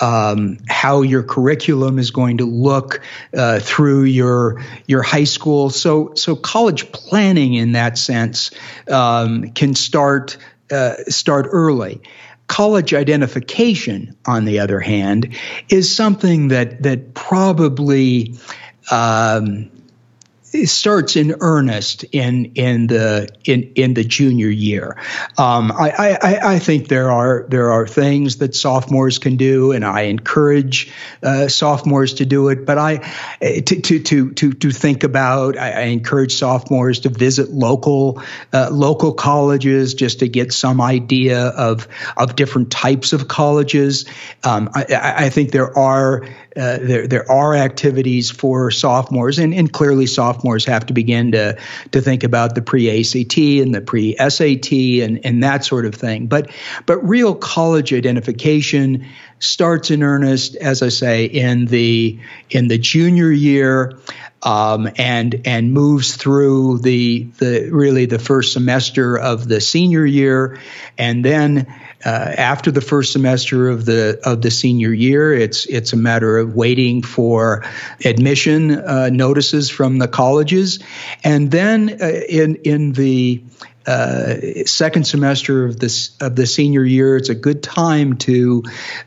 [0.00, 3.00] um, how your curriculum is going to look
[3.34, 5.70] uh, through your your high school.
[5.70, 8.50] So so college planning in that sense
[8.90, 10.38] um, can start
[10.70, 12.02] uh, start early.
[12.48, 15.36] College identification, on the other hand,
[15.68, 18.34] is something that that probably
[18.90, 19.70] um,
[20.64, 24.96] starts in earnest in in the in in the junior year.
[25.36, 29.84] Um, I, I, I think there are there are things that sophomores can do, and
[29.84, 30.92] I encourage
[31.22, 32.64] uh, sophomores to do it.
[32.64, 32.96] But I
[33.40, 35.58] to to to to, to think about.
[35.58, 41.48] I, I encourage sophomores to visit local uh, local colleges just to get some idea
[41.48, 44.06] of of different types of colleges.
[44.44, 49.72] Um, I, I think there are uh, there there are activities for sophomores, and, and
[49.72, 51.58] clearly sophomores have to begin to
[51.92, 55.94] to think about the pre ACT and the pre SAT and and that sort of
[55.94, 56.26] thing.
[56.28, 56.50] But
[56.86, 59.06] but real college identification
[59.38, 62.18] starts in earnest, as I say, in the
[62.50, 63.98] in the junior year.
[64.42, 70.60] Um, and and moves through the the really the first semester of the senior year,
[70.96, 71.66] and then
[72.04, 76.38] uh, after the first semester of the of the senior year, it's it's a matter
[76.38, 77.64] of waiting for
[78.04, 80.78] admission uh, notices from the colleges,
[81.24, 83.42] and then uh, in in the
[83.86, 84.34] uh,
[84.66, 87.16] second semester of this of the senior year.
[87.16, 88.64] It's a good time to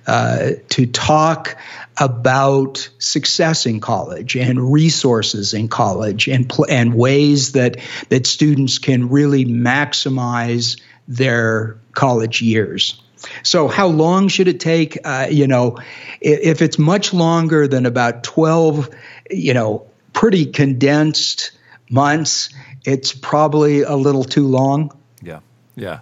[0.08, 1.58] uh, to talk
[2.00, 8.80] about success in college and resources in college and pl- and ways that that students
[8.80, 13.02] can really maximize their college years.
[13.44, 14.98] So, how long should it take?
[15.04, 15.78] Uh, you know,
[16.22, 18.90] if it's much longer than about 12,
[19.30, 21.52] you know, pretty condensed
[21.90, 22.50] months,
[22.86, 24.98] it's probably a little too long.
[25.22, 25.40] Yeah.
[25.76, 26.00] Yeah.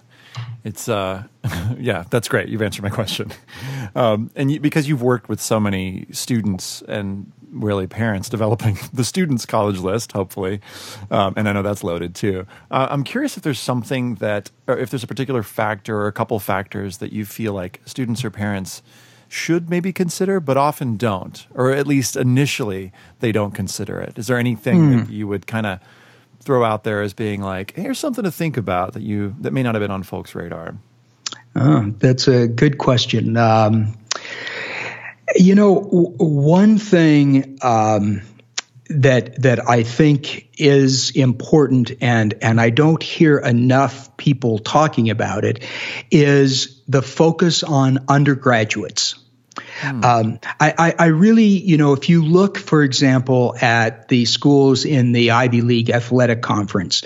[0.64, 1.24] It's uh,
[1.80, 2.50] yeah, that's great.
[2.50, 3.32] You've answered my question,
[3.96, 9.04] um, and you, because you've worked with so many students and really parents developing the
[9.04, 10.62] students' college list, hopefully,
[11.12, 12.46] um, and I know that's loaded too.
[12.72, 16.12] Uh, I'm curious if there's something that, or if there's a particular factor or a
[16.12, 18.82] couple factors that you feel like students or parents
[19.30, 24.18] should maybe consider, but often don't, or at least initially they don't consider it.
[24.18, 25.06] Is there anything mm.
[25.06, 25.80] that you would kind of
[26.40, 29.64] throw out there as being like, here's something to think about that you that may
[29.64, 30.78] not have been on folks' radar?
[31.56, 33.36] Oh, that's a good question.
[33.36, 33.98] Um,
[35.36, 38.22] you know, w- one thing um,
[38.90, 45.44] that that I think is important, and and I don't hear enough people talking about
[45.44, 45.64] it,
[46.12, 49.16] is the focus on undergraduates.
[49.80, 50.04] Hmm.
[50.04, 54.86] Um, I, I, I, really, you know, if you look, for example, at the schools
[54.86, 57.04] in the Ivy League Athletic Conference,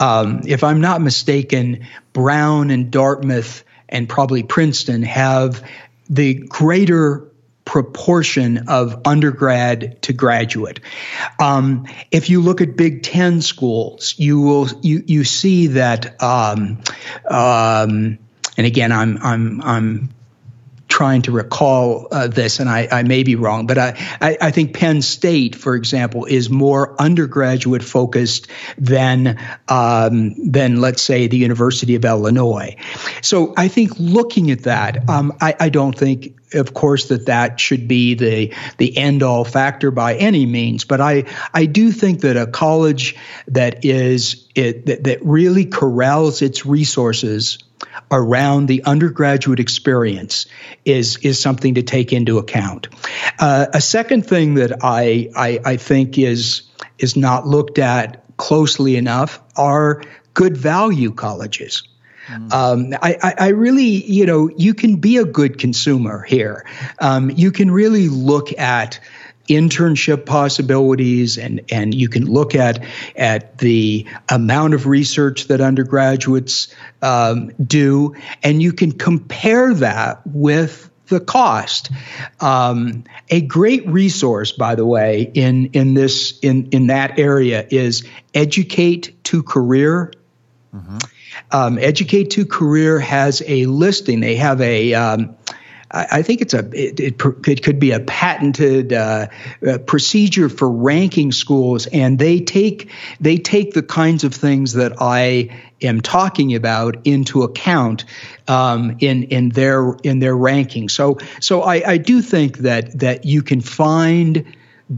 [0.00, 5.62] um, if I'm not mistaken, Brown and Dartmouth and probably Princeton have
[6.08, 7.30] the greater
[7.64, 10.80] proportion of undergrad to graduate.
[11.38, 16.22] Um, if you look at Big Ten schools, you will you you see that.
[16.22, 16.82] Um,
[17.28, 18.18] um,
[18.56, 20.14] and again, I'm I'm I'm
[20.94, 24.50] trying to recall uh, this, and I, I, may be wrong, but I, I, I,
[24.52, 28.46] think Penn State, for example, is more undergraduate focused
[28.78, 32.76] than um, than let's say the University of Illinois.
[33.22, 37.60] So I think looking at that, um, I, I don't think of course that that
[37.60, 42.20] should be the the end all factor by any means but i i do think
[42.20, 43.16] that a college
[43.48, 47.58] that is it that, that really corrals its resources
[48.10, 50.46] around the undergraduate experience
[50.84, 52.88] is is something to take into account.
[53.38, 56.62] Uh, a second thing that I, I I think is
[56.98, 60.02] is not looked at closely enough are
[60.34, 61.82] good value colleges.
[62.26, 62.52] Mm.
[62.52, 66.64] Um, I, I, really, you know, you can be a good consumer here.
[66.98, 69.00] Um, you can really look at
[69.48, 72.82] internship possibilities and and you can look at
[73.14, 80.90] at the amount of research that undergraduates um, do and you can compare that with
[81.08, 81.90] the cost
[82.40, 88.08] um, a great resource by the way in in this in in that area is
[88.32, 90.10] educate to career
[90.74, 90.96] mm-hmm.
[91.54, 95.36] Um, educate to career has a listing they have a um,
[95.94, 99.28] I think it's a it, it, it could be a patented uh,
[99.64, 102.90] uh, procedure for ranking schools, and they take
[103.20, 108.06] they take the kinds of things that I am talking about into account
[108.48, 110.88] um, in in their in their ranking.
[110.88, 114.44] So so I, I do think that that you can find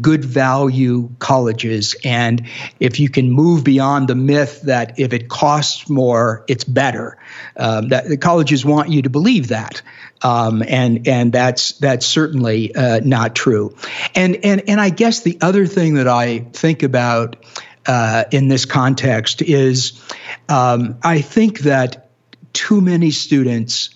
[0.00, 1.94] good value colleges.
[2.04, 2.48] And
[2.80, 7.18] if you can move beyond the myth that if it costs more, it's better,
[7.56, 9.82] um, that the colleges want you to believe that.
[10.22, 13.76] Um, and and that's that's certainly uh, not true.
[14.14, 17.44] And and and I guess the other thing that I think about
[17.86, 20.02] uh, in this context is
[20.48, 22.10] um, I think that
[22.52, 23.90] too many students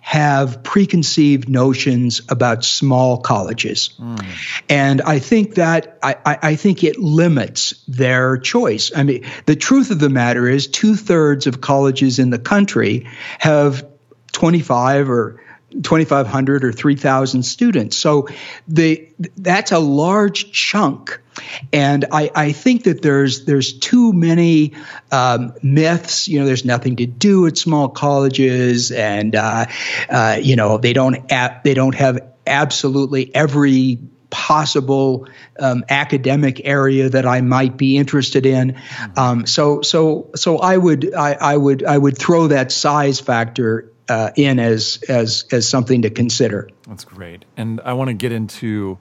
[0.00, 3.90] have preconceived notions about small colleges.
[3.98, 4.24] Mm.
[4.68, 8.90] And I think that I, I, think it limits their choice.
[8.96, 13.06] I mean, the truth of the matter is two thirds of colleges in the country
[13.38, 13.86] have
[14.32, 17.96] 25 or 2,500 or 3,000 students.
[17.96, 18.28] So
[18.68, 21.20] the, that's a large chunk.
[21.72, 24.74] And I, I think that there's there's too many
[25.10, 26.28] um, myths.
[26.28, 29.66] You know, there's nothing to do at small colleges, and uh,
[30.10, 31.26] uh, you know they don't
[31.64, 35.26] they don't have absolutely every possible
[35.58, 38.72] um, academic area that I might be interested in.
[38.72, 39.18] Mm-hmm.
[39.18, 43.92] Um, so so so I would I, I would I would throw that size factor
[44.10, 46.68] uh, in as as as something to consider.
[46.88, 48.98] That's great, and I want to get into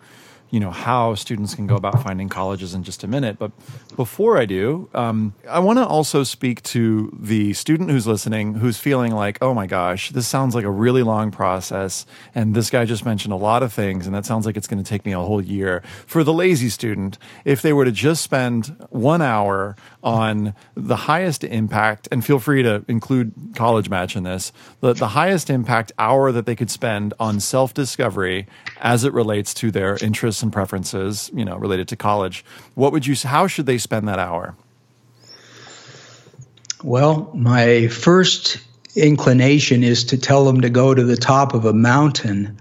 [0.52, 3.38] you know how students can go about finding colleges in just a minute.
[3.38, 3.52] But
[3.96, 8.78] before I do, um, I want to also speak to the student who's listening, who's
[8.78, 12.86] feeling like, oh my gosh, this sounds like a really long process, and this guy
[12.86, 15.12] just mentioned a lot of things, and that sounds like it's going to take me
[15.12, 15.84] a whole year.
[16.06, 21.44] For the lazy student, if they were to just spend one hour on the highest
[21.44, 26.32] impact, and feel free to include College Match in this, the, the highest impact hour
[26.32, 28.48] that they could spend on self discovery
[28.80, 32.46] as it relates to their interests and preferences, you know, related to college.
[32.76, 33.16] What would you?
[33.16, 34.56] How should they spend that hour?
[36.84, 38.58] Well, my first
[38.96, 42.58] inclination is to tell them to go to the top of a mountain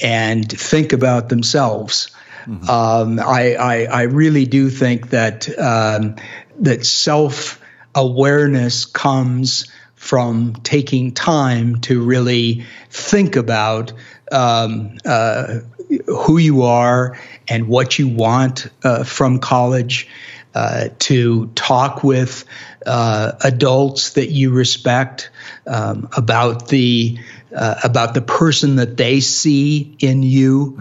[0.00, 2.10] and think about themselves.
[2.46, 2.70] Mm-hmm.
[2.70, 6.14] Um, I, I, I, really do think that um,
[6.60, 7.60] that self
[7.94, 9.66] awareness comes
[9.96, 13.92] from taking time to really think about
[14.30, 15.60] um, uh,
[16.06, 17.18] who you are
[17.48, 20.08] and what you want uh, from college,
[20.56, 22.46] uh, to talk with
[22.86, 25.28] uh, adults that you respect
[25.66, 27.18] um, about the
[27.54, 30.78] uh, about the person that they see in you.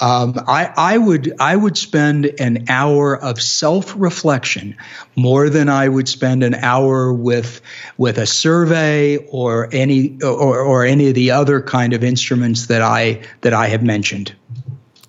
[0.00, 4.76] Um, I, I would I would spend an hour of self reflection
[5.16, 7.60] more than I would spend an hour with
[7.96, 12.82] with a survey or any or, or any of the other kind of instruments that
[12.82, 14.34] I that I have mentioned.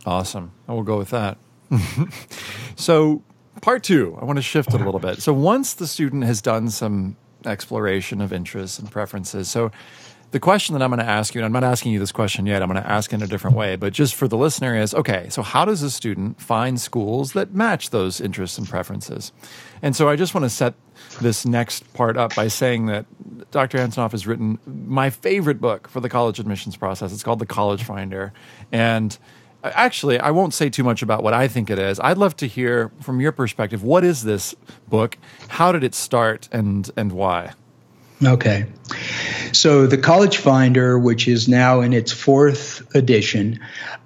[0.06, 0.51] Awesome.
[0.68, 1.38] I will go with that.
[2.76, 3.24] so,
[3.62, 5.22] part two, I want to shift it a little bit.
[5.22, 9.72] So, once the student has done some exploration of interests and preferences, so
[10.34, 12.47] the question that I'm going to ask you, and I'm not asking you this question
[12.47, 14.95] yet, I'm going to ask in a different way, but just for the listener is
[14.95, 19.31] okay, so how does a student find schools that match those interests and preferences?
[19.84, 20.73] And so I just want to set
[21.21, 23.05] this next part up by saying that
[23.51, 23.77] Dr.
[23.77, 27.13] Antonoff has written my favorite book for the college admissions process.
[27.13, 28.34] It's called The College Finder.
[28.71, 29.15] And
[29.63, 31.99] uh, actually, I won't say too much about what I think it is.
[31.99, 33.84] I'd love to hear from your perspective.
[33.84, 34.55] What is this
[34.88, 35.19] book?
[35.49, 37.53] How did it start, and and why?
[38.26, 38.65] Okay,
[39.51, 43.59] so the College Finder, which is now in its fourth edition,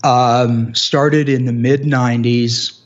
[0.03, 2.77] um, started in the mid '90s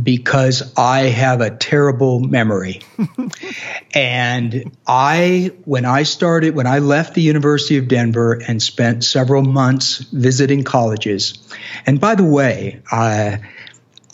[0.00, 2.82] because I have a terrible memory.
[3.94, 9.42] and I, when I started, when I left the University of Denver and spent several
[9.42, 11.38] months visiting colleges,
[11.86, 13.40] and by the way, I,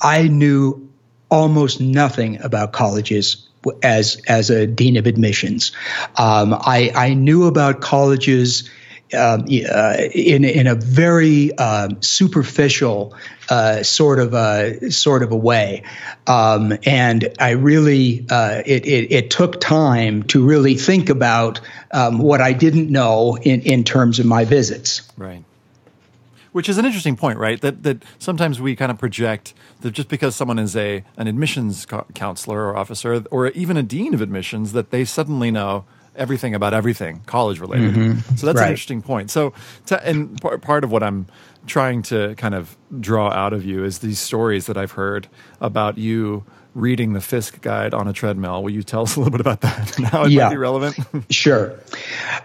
[0.00, 0.88] I knew
[1.30, 3.41] almost nothing about colleges
[3.82, 5.72] as as a dean of admissions.
[6.16, 8.70] Um, I, I knew about colleges
[9.14, 13.14] um, uh, in in a very um, superficial
[13.50, 15.82] uh, sort of a sort of a way,
[16.26, 21.60] um, and I really uh, it, it, it took time to really think about
[21.90, 25.02] um, what I didn't know in in terms of my visits.
[25.18, 25.44] Right.
[26.52, 27.60] Which is an interesting point, right?
[27.60, 31.86] That that sometimes we kind of project that just because someone is a an admissions
[31.86, 35.84] co- counselor or officer or even a dean of admissions that they suddenly know
[36.14, 37.94] everything about everything college related.
[37.94, 38.36] Mm-hmm.
[38.36, 38.66] So that's right.
[38.66, 39.30] an interesting point.
[39.30, 39.54] So,
[39.86, 41.26] to, and p- part of what I'm
[41.66, 45.28] trying to kind of draw out of you is these stories that I've heard
[45.60, 46.44] about you
[46.74, 48.62] reading the Fiske guide on a treadmill.
[48.62, 50.56] Will you tell us a little bit about that and how it yeah, might be
[50.56, 50.96] relevant?
[51.30, 51.78] sure.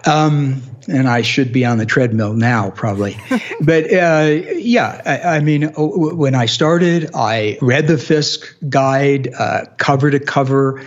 [0.06, 3.18] Um, and I should be on the treadmill now, probably.
[3.62, 9.66] but uh, yeah, I, I, mean, when I started, I read the Fiske guide uh,
[9.78, 10.82] cover to cover.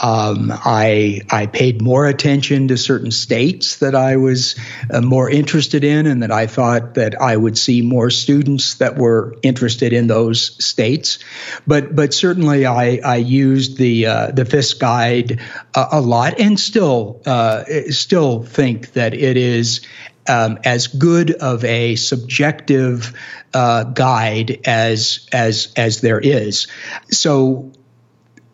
[0.00, 4.56] Um, I I paid more attention to certain states that I was
[4.90, 8.96] uh, more interested in, and that I thought that I would see more students that
[8.96, 11.18] were interested in those states.
[11.66, 15.40] But but certainly, I I used the uh, the Fiske guide
[15.74, 19.80] a, a lot, and still uh, still think that it is
[20.28, 23.12] um, as good of a subjective
[23.54, 26.66] uh, guide as as as there is.
[27.10, 27.72] So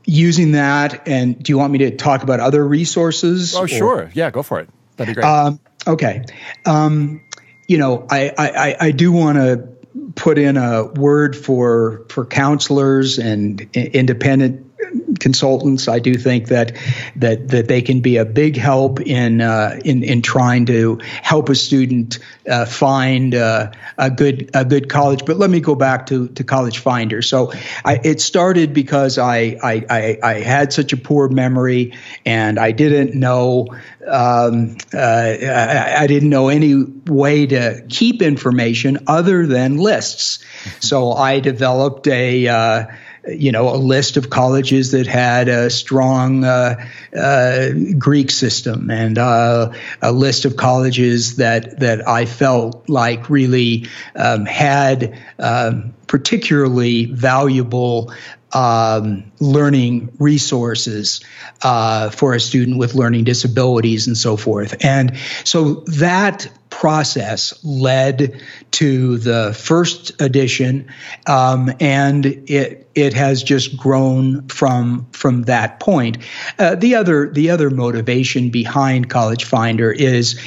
[0.04, 3.54] using that, and do you want me to talk about other resources?
[3.54, 3.68] Oh, or?
[3.68, 4.10] sure.
[4.14, 4.68] Yeah, go for it.
[4.96, 5.26] That'd be great.
[5.26, 6.24] Um, okay.
[6.66, 7.22] Um,
[7.68, 9.71] you know, I I, I do want to
[10.14, 14.71] put in a word for for counselors and independent
[15.20, 15.88] consultants.
[15.88, 16.76] I do think that
[17.16, 21.48] that that they can be a big help in uh, in in trying to help
[21.48, 22.18] a student
[22.48, 25.24] uh, find uh, a good a good college.
[25.24, 27.22] But let me go back to to College Finder.
[27.22, 27.52] So
[27.84, 31.94] I, it started because I, I, I I had such a poor memory
[32.26, 33.68] and I didn't know
[34.06, 40.44] um, uh, I, I, didn't know any way to keep information other than lists.
[40.80, 42.86] So I developed a uh,
[43.28, 46.84] you know, a list of colleges that had a strong uh,
[47.16, 47.68] uh,
[47.98, 54.44] Greek system, and uh, a list of colleges that that I felt like really um,
[54.44, 58.12] had um, particularly valuable
[58.52, 61.20] um, learning resources
[61.62, 64.84] uh, for a student with learning disabilities and so forth.
[64.84, 68.42] And so that process led
[68.72, 70.90] to the first edition,
[71.26, 76.18] um, and it it has just grown from from that point.
[76.58, 80.40] Uh, the other the other motivation behind College Finder is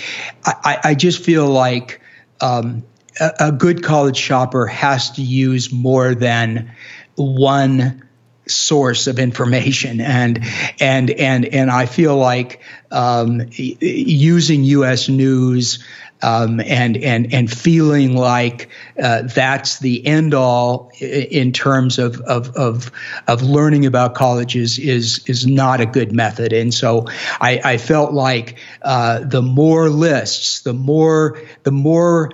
[0.43, 2.01] I, I just feel like.
[2.41, 2.83] Um,
[3.17, 6.75] a, a good college shopper has to use more than
[7.16, 8.01] one
[8.47, 10.45] source of information and
[10.80, 12.61] and and and I feel like
[12.91, 15.09] um, using U.S.
[15.09, 15.84] news
[16.22, 18.70] um, and and and feeling like
[19.01, 22.91] uh, that's the end all in terms of, of of
[23.28, 26.53] of learning about colleges is is not a good method.
[26.53, 27.05] And so
[27.41, 32.32] I, I felt like uh, the more lists, the more the more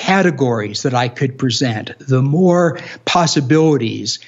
[0.00, 4.18] categories that I could present, the more possibilities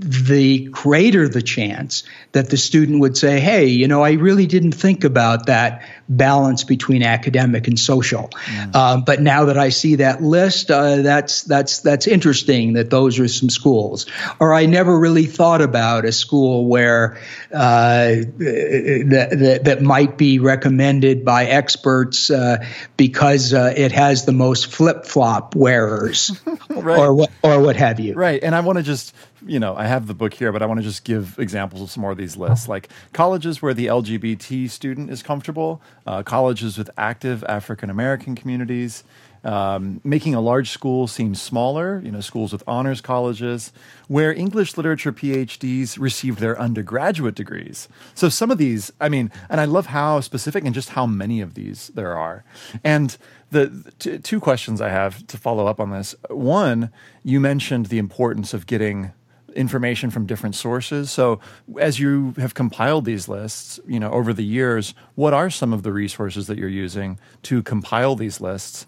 [0.00, 4.72] the greater the chance that the student would say, Hey, you know, I really didn't
[4.72, 8.30] think about that balance between academic and social.
[8.74, 13.18] Um, but now that I see that list, uh, that's that's that's interesting that those
[13.18, 14.06] are some schools.
[14.38, 17.18] Or I never really thought about a school where
[17.52, 22.64] uh, that, that, that might be recommended by experts uh,
[22.96, 26.32] because uh, it has the most flip flop wearers,
[26.70, 26.98] right.
[26.98, 28.14] or what or what have you.
[28.14, 29.14] Right, and I want to just
[29.46, 31.90] you know, I have the book here, but I want to just give examples of
[31.90, 32.68] some more of these lists.
[32.68, 39.04] Like colleges where the LGBT student is comfortable, uh, colleges with active African American communities,
[39.44, 43.72] um, making a large school seem smaller, you know, schools with honors colleges,
[44.08, 47.88] where English literature PhDs received their undergraduate degrees.
[48.14, 51.40] So some of these, I mean, and I love how specific and just how many
[51.40, 52.44] of these there are.
[52.84, 53.16] And
[53.50, 56.14] the, the t- two questions I have to follow up on this.
[56.28, 56.90] One,
[57.24, 59.12] you mentioned the importance of getting
[59.54, 61.10] information from different sources.
[61.10, 61.40] So,
[61.78, 65.82] as you have compiled these lists, you know, over the years, what are some of
[65.82, 68.86] the resources that you're using to compile these lists?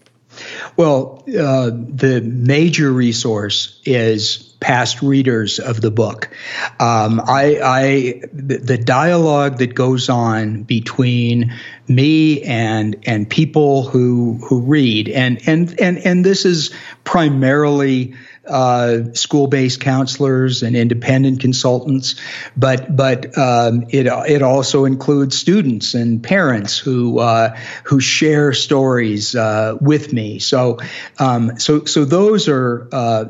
[0.76, 6.30] Well, uh, the major resource is past readers of the book.
[6.80, 11.52] Um, I, I the, the, dialogue that goes on between
[11.88, 16.72] me and and people who who read, and and and and this is
[17.04, 18.14] primarily
[18.47, 22.16] uh, school-based counselors and independent consultants,
[22.57, 29.34] but but um, it it also includes students and parents who uh, who share stories
[29.34, 30.38] uh, with me.
[30.38, 30.78] So
[31.18, 33.24] um, so so those are uh,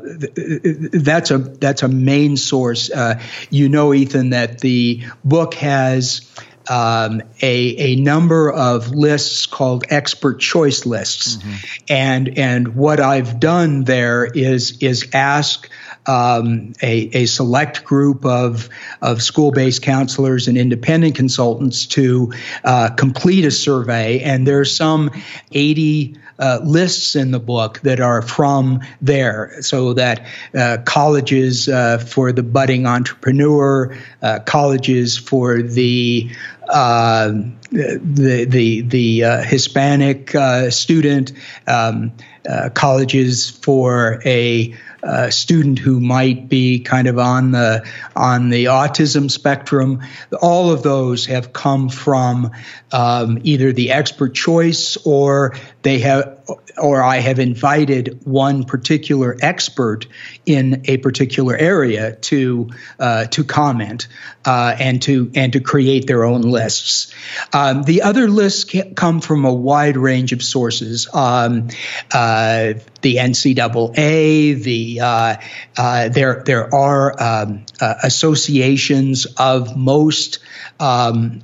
[0.93, 2.89] that's a that's a main source.
[2.89, 6.21] Uh, you know, Ethan, that the book has
[6.69, 11.37] um, a, a number of lists called expert choice lists.
[11.37, 11.83] Mm-hmm.
[11.89, 15.69] And, and what I've done there is, is ask
[16.05, 18.69] um, a, a select group of,
[19.01, 22.33] of school based counselors and independent consultants to
[22.63, 24.19] uh, complete a survey.
[24.19, 25.11] And there's some
[25.51, 30.25] 80 uh, lists in the book that are from there, so that
[30.55, 36.29] uh, colleges uh, for the budding entrepreneur, uh, colleges for the
[36.65, 40.35] the the the Hispanic
[40.69, 41.33] student,
[41.67, 42.13] um,
[42.73, 49.29] colleges for a uh, student who might be kind of on the on the autism
[49.29, 50.01] spectrum.
[50.41, 52.51] All of those have come from
[52.91, 56.39] um, either the expert choice or they have
[56.77, 60.07] or I have invited one particular expert
[60.45, 62.69] in a particular area to
[62.99, 64.07] uh, to comment
[64.45, 67.13] uh, and to and to create their own lists.
[67.51, 71.07] Um, the other lists come from a wide range of sources.
[71.13, 71.67] Um,
[72.11, 75.35] uh, the NCAA, the uh,
[75.77, 80.39] uh, there there are um, uh, associations of most
[80.79, 81.41] um,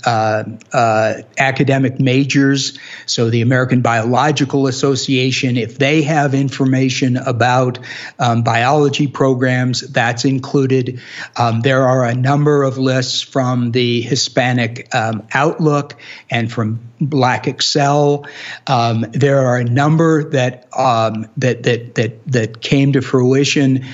[1.38, 2.78] academic majors.
[3.06, 7.80] So the American Biological Association, if they have information about
[8.20, 11.02] um, biology programs, that's included.
[11.36, 15.96] Um, there are a number of lists from the Hispanic um, Outlook
[16.30, 18.28] and from Black Excel.
[18.68, 23.86] Um, there are a number that um, that that that that came to fruition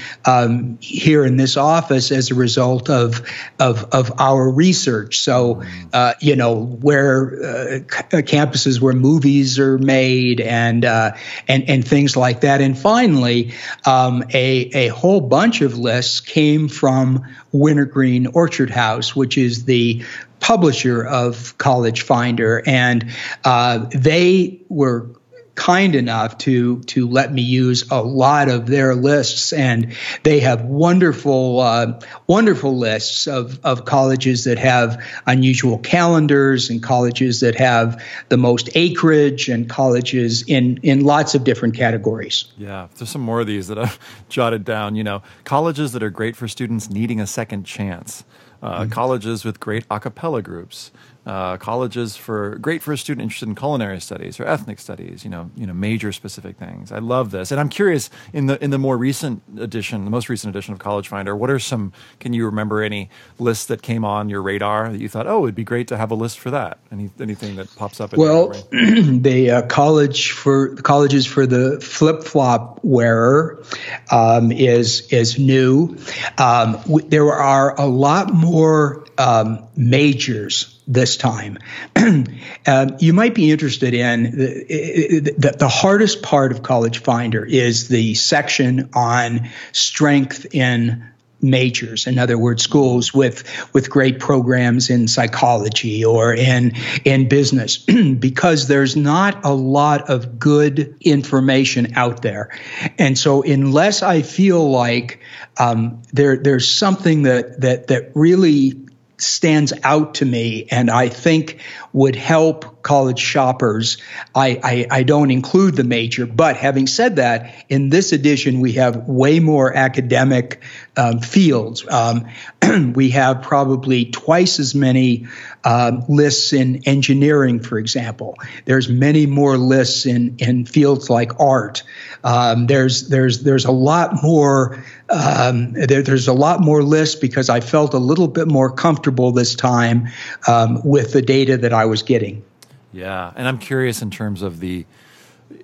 [0.80, 3.22] here in this office as a result of
[3.60, 5.15] of of our research.
[5.20, 5.64] So
[5.94, 7.80] uh, you know where uh,
[8.22, 11.16] campuses where movies are made and uh,
[11.48, 12.62] and and things like that.
[12.62, 13.54] And finally,
[13.86, 20.04] um, a a whole bunch of lists came from Wintergreen Orchard House, which is the
[20.40, 23.06] publisher of College Finder, and
[23.44, 25.10] uh, they were
[25.56, 30.62] kind enough to to let me use a lot of their lists, and they have
[30.64, 38.02] wonderful uh, wonderful lists of of colleges that have unusual calendars and colleges that have
[38.30, 42.46] the most acreage and colleges in in lots of different categories.
[42.58, 43.98] Yeah, there's some more of these that I've
[44.30, 44.96] jotted down.
[44.96, 48.24] You know, colleges that are great for students needing a second chance.
[48.64, 48.90] Uh, mm-hmm.
[48.90, 50.90] colleges with great a cappella groups,
[51.26, 55.24] uh, colleges for great for a student interested in culinary studies or ethnic studies.
[55.24, 56.92] You know, you know, major specific things.
[56.92, 60.30] I love this, and I'm curious in the in the more recent edition, the most
[60.30, 61.36] recent edition of College Finder.
[61.36, 61.94] What are some?
[62.20, 63.10] Can you remember any
[63.40, 66.12] lists that came on your radar that you thought, oh, it'd be great to have
[66.12, 66.78] a list for that?
[66.92, 68.16] Any anything that pops up?
[68.16, 73.64] well, the uh, college for colleges for the flip flop wearer
[74.12, 75.98] um, is is new.
[76.38, 81.58] Um, w- there are a lot more um, majors this time.
[82.68, 87.88] uh, you might be interested in the, the, the, hardest part of College Finder is
[87.88, 91.04] the section on strength in
[91.42, 96.74] majors in other words schools with with great programs in psychology or in
[97.04, 97.78] in business
[98.20, 102.58] because there's not a lot of good information out there
[102.98, 105.20] and so unless i feel like
[105.58, 108.86] um, there there's something that that that really
[109.18, 111.62] stands out to me and I think
[111.94, 113.98] would help college shoppers.
[114.34, 118.74] I, I, I, don't include the major, but having said that, in this edition, we
[118.74, 120.62] have way more academic
[120.98, 121.86] um, fields.
[121.88, 122.28] Um,
[122.94, 125.28] we have probably twice as many
[125.64, 128.38] um, lists in engineering, for example.
[128.66, 131.84] There's many more lists in, in fields like art.
[132.26, 137.50] Um, there's there's there's a lot more um, there, there's a lot more lists because
[137.50, 140.08] I felt a little bit more comfortable this time
[140.48, 142.44] um, with the data that I was getting.
[142.92, 144.86] Yeah, and I'm curious in terms of the,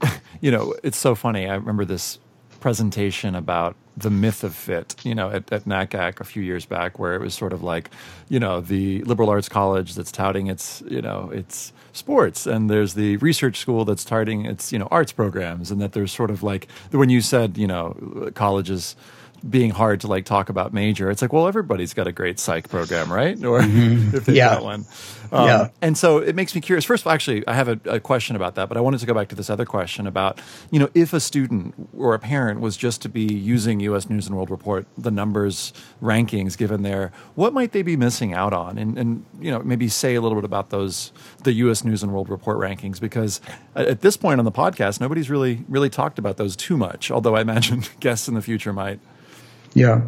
[0.42, 1.48] you know, it's so funny.
[1.50, 2.20] I remember this
[2.60, 7.00] presentation about the myth of fit, you know, at, at NACAC a few years back,
[7.00, 7.90] where it was sort of like,
[8.30, 12.94] you know, the liberal arts college that's touting its, you know, its sports, and there's
[12.94, 16.44] the research school that's starting its, you know, arts programs, and that there's sort of
[16.44, 18.96] like when you said, you know, colleges
[19.50, 21.10] being hard to like talk about major.
[21.10, 23.38] It's like, well, everybody's got a great psych program, right?
[23.52, 24.16] Or mm-hmm.
[24.16, 24.56] if they've yeah.
[24.56, 24.86] got one.
[25.32, 25.70] Um, yeah.
[25.82, 26.86] And so it makes me curious.
[26.86, 29.06] First of all, actually, I have a, a, question about that, but I wanted to
[29.06, 30.40] go back to this other question about,
[30.72, 34.10] you know, if a student or a parent was just to be using U.S.
[34.10, 38.54] News and World Report, the numbers rankings given there, what might they be missing out
[38.54, 38.78] on?
[38.78, 41.12] And, and you know, maybe say a little bit about those,
[41.44, 41.84] the U.S.
[41.84, 43.42] News and World Report rankings, because
[43.76, 47.36] at this point on the podcast, nobody's really, really talked about those too much, although
[47.36, 49.00] I imagine guests in the future might.
[49.74, 50.02] Yeah.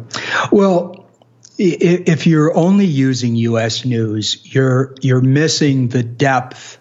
[0.52, 1.06] Well,
[1.56, 3.84] if you're only using U.S.
[3.84, 6.78] news, you're you're missing the depth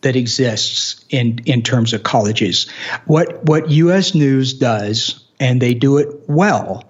[0.00, 2.68] that exists in in terms of colleges.
[3.06, 4.14] What what U.S.
[4.14, 6.84] News does, and they do it well,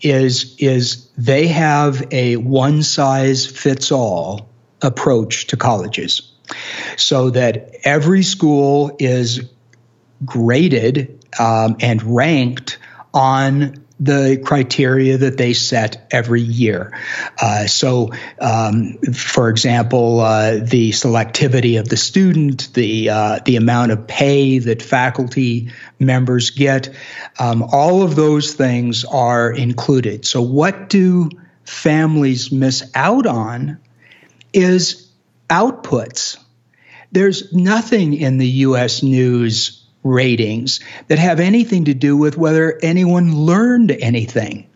[0.00, 4.48] is is they have a one size fits all
[4.82, 6.32] approach to colleges,
[6.96, 9.40] so that every school is
[10.24, 12.78] graded um, and ranked
[13.12, 16.92] on the criteria that they set every year.
[17.40, 23.92] Uh, so, um, for example, uh, the selectivity of the student, the uh, the amount
[23.92, 26.94] of pay that faculty members get,
[27.38, 30.26] um, all of those things are included.
[30.26, 31.30] So, what do
[31.64, 33.78] families miss out on
[34.52, 35.10] is
[35.48, 36.38] outputs.
[37.12, 39.02] There's nothing in the U.S.
[39.02, 44.68] News ratings that have anything to do with whether anyone learned anything.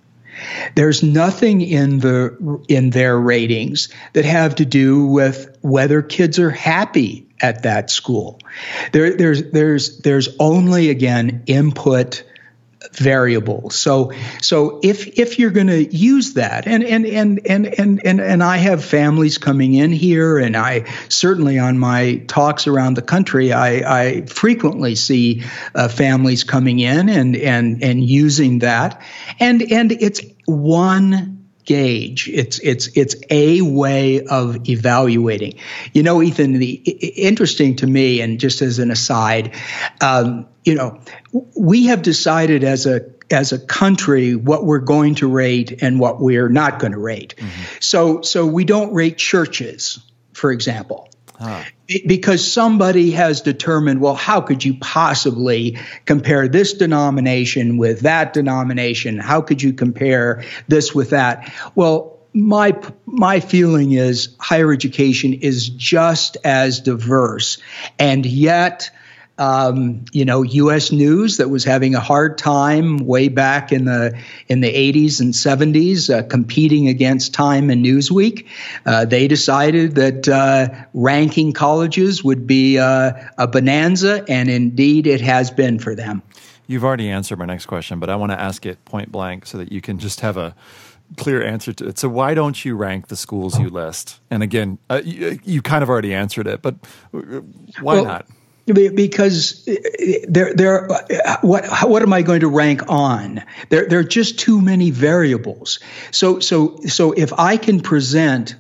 [0.74, 6.50] There's nothing in the in their ratings that have to do with whether kids are
[6.50, 8.38] happy at that school.
[8.92, 12.22] There, there's there's there's only again input
[12.92, 13.70] variable.
[13.70, 14.12] So
[14.42, 18.42] so if if you're going to use that, and and and and and and and
[18.42, 23.52] I have families coming in here, and I certainly on my talks around the country,
[23.52, 25.42] I, I frequently see
[25.74, 29.00] uh, families coming in and and and using that,
[29.38, 32.28] and and it's one gauge.
[32.28, 35.58] It's it's it's a way of evaluating.
[35.92, 36.54] You know, Ethan.
[36.54, 39.54] The interesting to me, and just as an aside,
[40.00, 41.00] um, you know,
[41.56, 46.20] we have decided as a as a country what we're going to rate and what
[46.20, 47.34] we're not going to rate.
[47.36, 47.62] Mm-hmm.
[47.80, 50.00] So so we don't rate churches,
[50.32, 51.09] for example.
[51.40, 51.64] Huh.
[52.06, 59.18] Because somebody has determined, well, how could you possibly compare this denomination with that denomination?
[59.18, 61.50] How could you compare this with that?
[61.74, 67.58] Well, my my feeling is higher education is just as diverse,
[67.98, 68.90] and yet
[69.40, 70.92] um, you know, U.S.
[70.92, 74.16] News that was having a hard time way back in the
[74.48, 78.46] in the 80s and 70s, uh, competing against Time and Newsweek.
[78.84, 85.22] Uh, they decided that uh, ranking colleges would be uh, a bonanza, and indeed, it
[85.22, 86.22] has been for them.
[86.66, 89.56] You've already answered my next question, but I want to ask it point blank so
[89.56, 90.54] that you can just have a
[91.16, 91.98] clear answer to it.
[91.98, 94.20] So why don't you rank the schools you list?
[94.30, 96.76] And again, uh, you, you, kind of already answered it, but
[97.12, 97.40] uh,
[97.80, 98.26] why well, not?
[98.66, 100.88] Because eh, there, there,
[101.40, 103.42] what, what am I going to rank on?
[103.68, 105.80] There, there are just too many variables.
[106.10, 108.54] So, so, so if I can present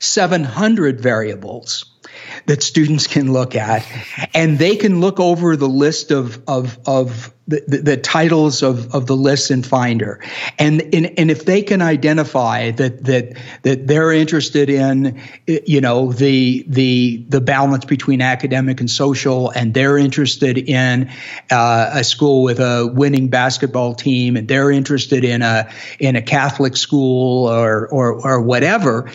[0.00, 1.86] 700 variables
[2.46, 3.86] that students can look at,
[4.34, 9.06] and they can look over the list of of of the, the, titles of, of
[9.06, 10.20] the lists in Finder,
[10.58, 16.12] and, and and if they can identify that that that they're interested in, you know,
[16.12, 21.10] the the the balance between academic and social, and they're interested in
[21.50, 26.22] uh, a school with a winning basketball team, and they're interested in a in a
[26.22, 29.10] Catholic school or or or whatever,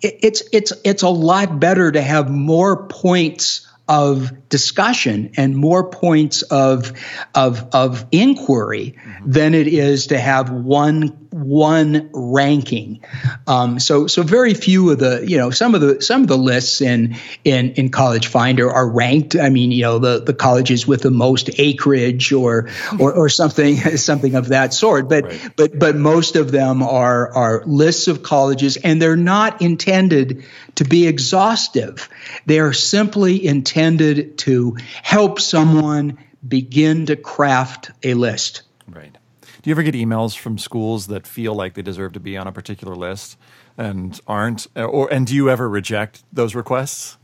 [0.00, 6.42] it's it's it's a lot better to have more points of discussion and more points
[6.42, 6.92] of
[7.34, 9.30] of of inquiry mm-hmm.
[9.30, 13.00] than it is to have one one ranking.
[13.46, 16.38] Um, so so very few of the you know some of the some of the
[16.38, 19.36] lists in in in College Finder are ranked.
[19.36, 23.76] I mean you know the the colleges with the most acreage or or, or something
[23.96, 25.08] something of that sort.
[25.08, 25.52] But right.
[25.56, 30.44] but but most of them are are lists of colleges and they're not intended
[30.76, 32.08] to be exhaustive.
[32.46, 38.62] They are simply intended to help someone begin to craft a list.
[38.88, 39.16] Right.
[39.62, 42.46] Do you ever get emails from schools that feel like they deserve to be on
[42.46, 43.36] a particular list
[43.76, 44.66] and aren't?
[44.76, 47.17] Or and do you ever reject those requests?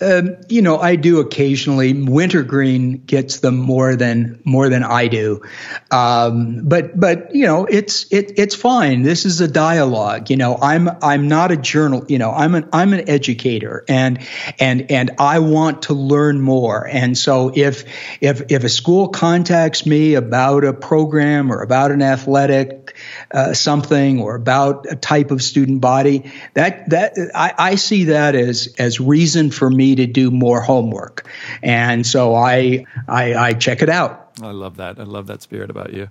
[0.00, 1.92] Um, you know, I do occasionally.
[1.92, 5.42] Wintergreen gets them more than more than I do,
[5.90, 9.02] um, but but you know, it's it, it's fine.
[9.02, 10.30] This is a dialogue.
[10.30, 12.04] You know, I'm I'm not a journal.
[12.08, 14.26] You know, I'm an I'm an educator, and
[14.58, 16.86] and and I want to learn more.
[16.86, 17.84] And so if
[18.20, 22.81] if if a school contacts me about a program or about an athletic
[23.30, 28.34] uh, something or about a type of student body, that that I, I see that
[28.34, 31.28] as as reason for me to do more homework,
[31.62, 34.32] and so I I, I check it out.
[34.42, 34.98] I love that.
[34.98, 36.08] I love that spirit about you.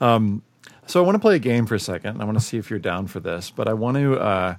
[0.00, 0.42] Um,
[0.86, 2.20] so I want to play a game for a second.
[2.20, 4.18] I want to see if you're down for this, but I want to.
[4.18, 4.54] Uh,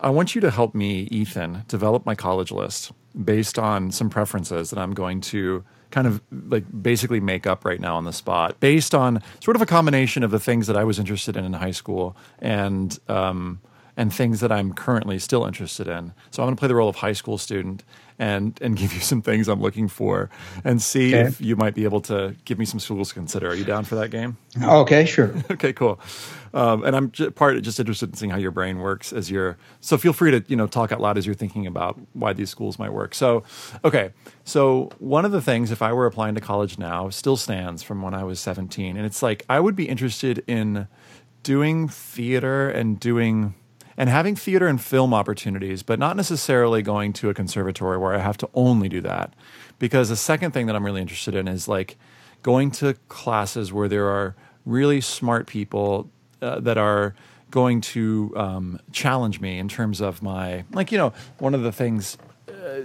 [0.00, 2.92] I want you to help me, Ethan, develop my college list
[3.24, 7.80] based on some preferences that I'm going to kind of like basically make up right
[7.80, 10.82] now on the spot based on sort of a combination of the things that I
[10.82, 13.60] was interested in in high school and um,
[13.96, 16.12] and things that I'm currently still interested in.
[16.30, 17.84] So I'm going to play the role of high school student
[18.18, 20.30] and and give you some things I'm looking for
[20.64, 21.28] and see okay.
[21.28, 23.48] if you might be able to give me some schools to consider.
[23.48, 24.36] Are you down for that game?
[24.62, 25.34] Okay, sure.
[25.50, 26.00] okay, cool.
[26.54, 29.56] Um, and I'm j- part just interested in seeing how your brain works as you're.
[29.80, 32.50] So feel free to you know talk out loud as you're thinking about why these
[32.50, 33.14] schools might work.
[33.14, 33.44] So,
[33.84, 34.12] okay.
[34.44, 38.02] So one of the things, if I were applying to college now, still stands from
[38.02, 40.88] when I was 17, and it's like I would be interested in
[41.42, 43.54] doing theater and doing
[43.96, 48.18] and having theater and film opportunities, but not necessarily going to a conservatory where I
[48.18, 49.34] have to only do that.
[49.78, 51.96] Because the second thing that I'm really interested in is like
[52.42, 54.34] going to classes where there are
[54.64, 57.14] really smart people uh, that are
[57.50, 61.70] going to um, challenge me in terms of my like you know one of the
[61.70, 62.16] things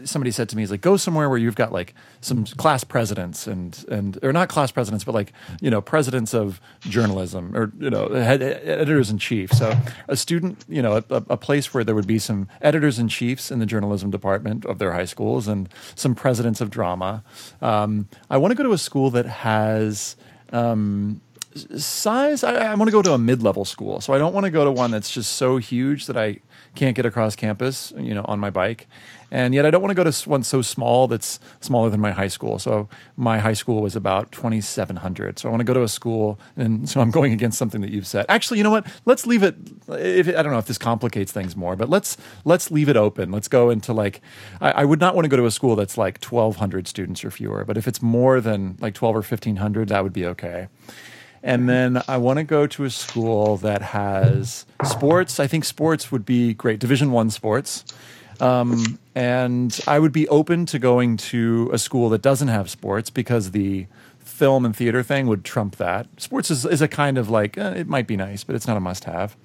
[0.04, 3.48] somebody said to me is like go somewhere where you've got like some class presidents
[3.48, 7.90] and and or not class presidents but like you know presidents of journalism or you
[7.90, 9.52] know head, editors in chief.
[9.52, 9.74] So
[10.08, 13.52] a student you know a, a, place where there would be some editors in chiefs
[13.52, 17.24] in the journalism department of their high schools and some presidents of drama.
[17.62, 20.16] Um, i want to go to a school that has
[20.52, 21.22] um,
[21.82, 24.52] size I, I want to go to a mid-level school so i don't want to
[24.52, 26.40] go to one that's just so huge that i
[26.76, 28.88] can't get across campus you know on my bike
[29.30, 32.12] and yet I don't want to go to one so small that's smaller than my
[32.12, 32.60] high school.
[32.60, 32.88] So
[33.18, 35.40] my high school was about 2,700.
[35.40, 37.92] So I want to go to a school, and so I'm going against something that
[37.92, 38.26] you've said.
[38.30, 38.88] Actually, you know what?
[39.06, 39.56] Let's leave it.
[39.90, 43.32] If, I don't know if this complicates things more, but let's let's leave it open.
[43.32, 44.22] Let's go into like
[44.62, 47.32] I, I would not want to go to a school that's like 1,200 students or
[47.32, 47.66] fewer.
[47.66, 50.68] But if it's more than like 12 or 1,500, that would be okay.
[51.44, 55.40] And then I want to go to a school that has sports.
[55.40, 56.80] I think sports would be great.
[56.80, 57.86] Division one sports
[58.40, 63.10] Um, and I would be open to going to a school that doesn't have sports
[63.10, 63.88] because the
[64.20, 66.08] film and theater thing would trump that.
[66.18, 68.78] Sports is, is a kind of like, eh, it might be nice, but it's not
[68.78, 69.36] a must have.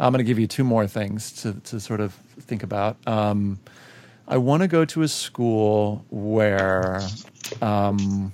[0.00, 2.96] I'm going to give you two more things to, to sort of think about.
[3.06, 3.58] Um,
[4.26, 7.00] I want to go to a school where,
[7.62, 8.32] um,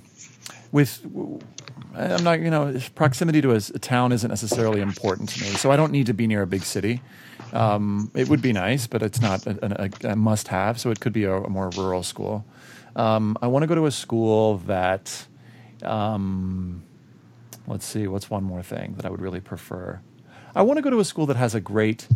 [0.71, 1.05] with,
[1.97, 5.47] I'm not, you know, proximity to a, a, town isn't necessarily important to me.
[5.51, 7.01] So I don't need to be near a big city.
[7.53, 10.79] Um, it would be nice, but it's not a, a, a must have.
[10.79, 12.45] So it could be a, more rural school.
[12.95, 15.25] Um, I want to go to a school that,
[15.83, 16.83] um,
[17.67, 20.01] let's see, what's one more thing that I would really prefer?
[20.55, 22.07] I want to go to a school that has a great.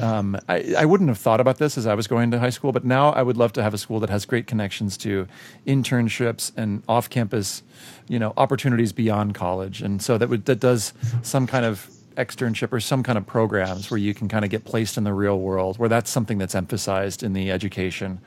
[0.00, 2.72] Um, I, I, wouldn't have thought about this as I was going to high school,
[2.72, 5.28] but now I would love to have a school that has great connections to
[5.66, 7.62] internships and off-campus,
[8.08, 12.72] you know, opportunities beyond college, and so that would that does some kind of externship
[12.72, 15.38] or some kind of programs where you can kind of get placed in the real
[15.38, 18.20] world, where that's something that's emphasized in the education,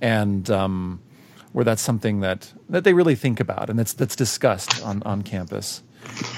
[0.00, 1.00] and um,
[1.52, 5.22] where that's something that that they really think about and that's that's discussed on on
[5.22, 5.82] campus.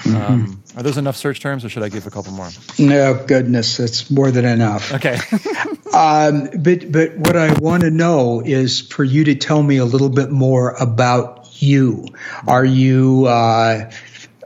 [0.07, 2.49] Um, are those enough search terms, or should I give a couple more?
[2.79, 4.93] No, goodness, it's more than enough.
[4.93, 5.15] Okay.
[5.93, 9.85] um, but but what I want to know is for you to tell me a
[9.85, 12.07] little bit more about you.
[12.47, 13.91] Are you uh,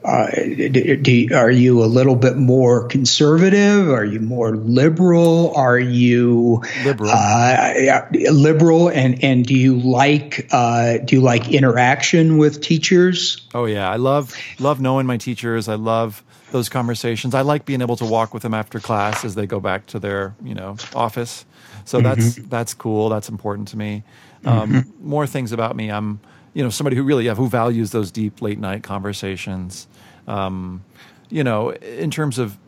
[0.04, 3.88] uh, do, are you a little bit more conservative?
[3.88, 5.54] Are you more liberal?
[5.56, 7.10] Are you liberal?
[7.10, 13.48] Uh, liberal, and and do you like uh, do you like interaction with teachers?
[13.54, 15.68] Oh yeah, I love love knowing my teachers.
[15.68, 17.34] I love those conversations.
[17.34, 19.98] I like being able to walk with them after class as they go back to
[19.98, 21.46] their you know office.
[21.86, 22.06] So mm-hmm.
[22.06, 23.08] that's that's cool.
[23.08, 24.02] That's important to me.
[24.44, 25.08] Um, mm-hmm.
[25.08, 25.90] More things about me.
[25.90, 26.20] I'm
[26.52, 29.86] you know somebody who really yeah, who values those deep late night conversations.
[30.26, 30.84] Um,
[31.30, 32.58] you know, in terms of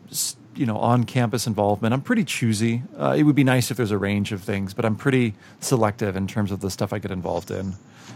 [0.55, 2.83] you know on campus involvement, I'm pretty choosy.
[2.97, 6.15] Uh, it would be nice if there's a range of things, but I'm pretty selective
[6.15, 7.73] in terms of the stuff I get involved in.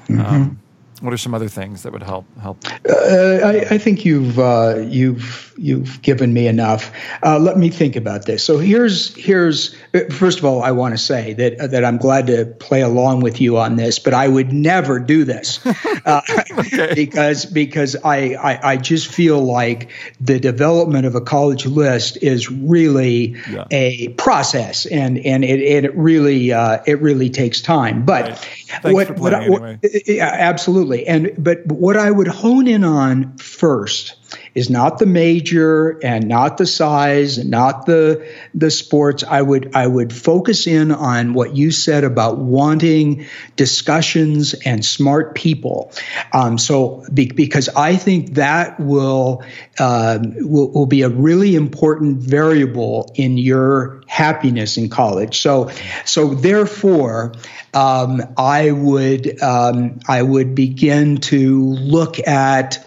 [0.07, 0.19] Mm-hmm.
[0.19, 0.59] Um,
[1.01, 2.63] what are some other things that would help help?
[2.87, 6.91] Uh, I, I, think you've uh, you've you've given me enough.
[7.23, 8.43] Uh, let me think about this.
[8.43, 9.75] So here's here's
[10.11, 13.41] first of all, I want to say that that I'm glad to play along with
[13.41, 15.65] you on this, but I would never do this
[16.05, 16.21] uh,
[16.59, 16.93] okay.
[16.93, 19.89] because because I, I, I just feel like
[20.19, 23.65] the development of a college list is really yeah.
[23.71, 28.05] a process, and and it, it really uh, it really takes time.
[28.05, 28.47] But
[28.83, 28.93] right.
[28.93, 30.19] what, what, I, what anyway.
[30.19, 31.07] absolutely absolutely.
[31.07, 34.15] And but what I would hone in on first
[34.55, 39.23] is not the major and not the size and not the the sports.
[39.23, 45.35] I would I would focus in on what you said about wanting discussions and smart
[45.35, 45.91] people.
[46.33, 49.43] Um, so be, because I think that will,
[49.79, 55.41] um, will will be a really important variable in your happiness in college.
[55.41, 55.71] So
[56.05, 57.33] so therefore.
[57.73, 62.85] Um, I would um, I would begin to look at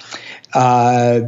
[0.55, 1.21] uh,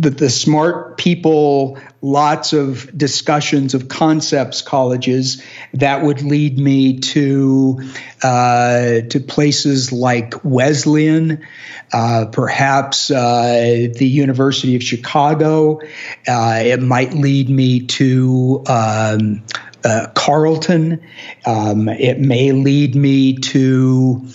[0.00, 5.42] the, the smart people, lots of discussions of concepts colleges
[5.74, 7.80] that would lead me to
[8.22, 11.44] uh, to places like Wesleyan,
[11.92, 15.80] uh, perhaps uh, the University of Chicago.
[16.26, 19.42] Uh, it might lead me to um,
[19.84, 21.02] uh, Carleton.
[21.44, 24.28] Um, it may lead me to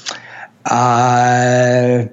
[0.66, 2.06] uh,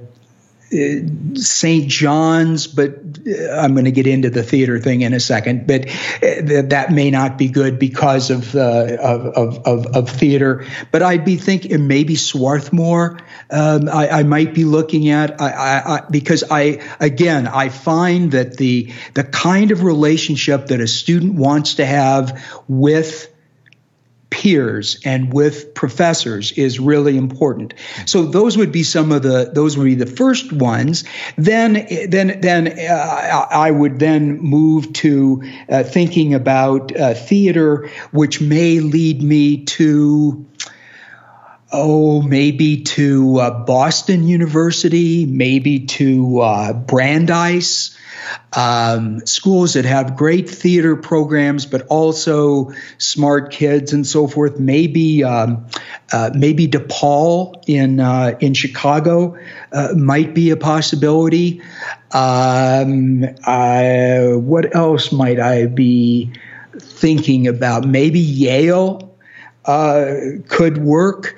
[0.72, 1.88] St.
[1.88, 2.94] John's, but
[3.26, 5.66] uh, I'm going to get into the theater thing in a second.
[5.66, 10.64] But uh, that may not be good because of, uh, of, of, of, theater.
[10.90, 13.20] But I'd be thinking maybe Swarthmore.
[13.50, 18.56] Um, I, I, might be looking at I, I, because I again I find that
[18.56, 23.31] the the kind of relationship that a student wants to have with
[24.32, 27.74] peers and with professors is really important.
[28.06, 31.04] So those would be some of the those would be the first ones.
[31.36, 38.40] Then then then uh, I would then move to uh, thinking about uh, theater, which
[38.40, 40.46] may lead me to
[41.70, 47.96] oh, maybe to uh, Boston University, maybe to uh, Brandeis,
[48.52, 54.58] um, schools that have great theater programs, but also smart kids and so forth.
[54.58, 55.66] Maybe um,
[56.12, 59.36] uh, maybe DePaul in uh, in Chicago
[59.72, 61.62] uh, might be a possibility.
[62.12, 66.32] Um, what else might I be
[66.78, 67.86] thinking about?
[67.86, 69.16] Maybe Yale
[69.64, 70.14] uh,
[70.48, 71.36] could work.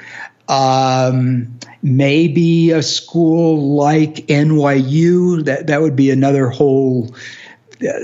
[0.49, 1.54] Um,
[1.85, 5.45] maybe a school like NYU.
[5.45, 7.15] That that would be another whole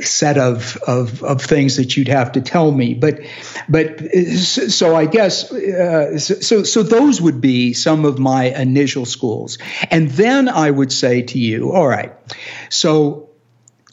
[0.00, 2.94] set of, of, of things that you'd have to tell me.
[2.94, 3.20] But
[3.68, 4.00] but
[4.36, 9.58] so I guess uh, so so those would be some of my initial schools,
[9.90, 12.12] and then I would say to you, all right,
[12.68, 13.29] so.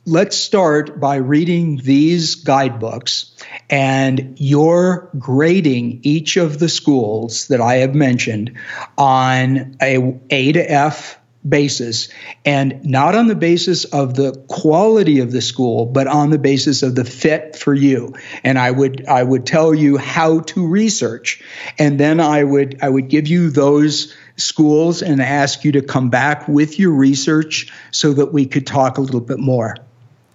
[0.10, 3.36] Let's start by reading these guidebooks,
[3.70, 8.58] and you're grading each of the schools that I have mentioned
[8.98, 12.08] on a A to F basis
[12.46, 16.84] and not on the basis of the quality of the school but on the basis
[16.84, 18.14] of the fit for you.
[18.44, 21.42] And i would i would tell you how to research
[21.78, 26.10] and then i would i would give you those schools and ask you to come
[26.10, 29.76] back with your research so that we could talk a little bit more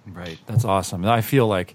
[0.06, 1.74] right that's awesome i feel like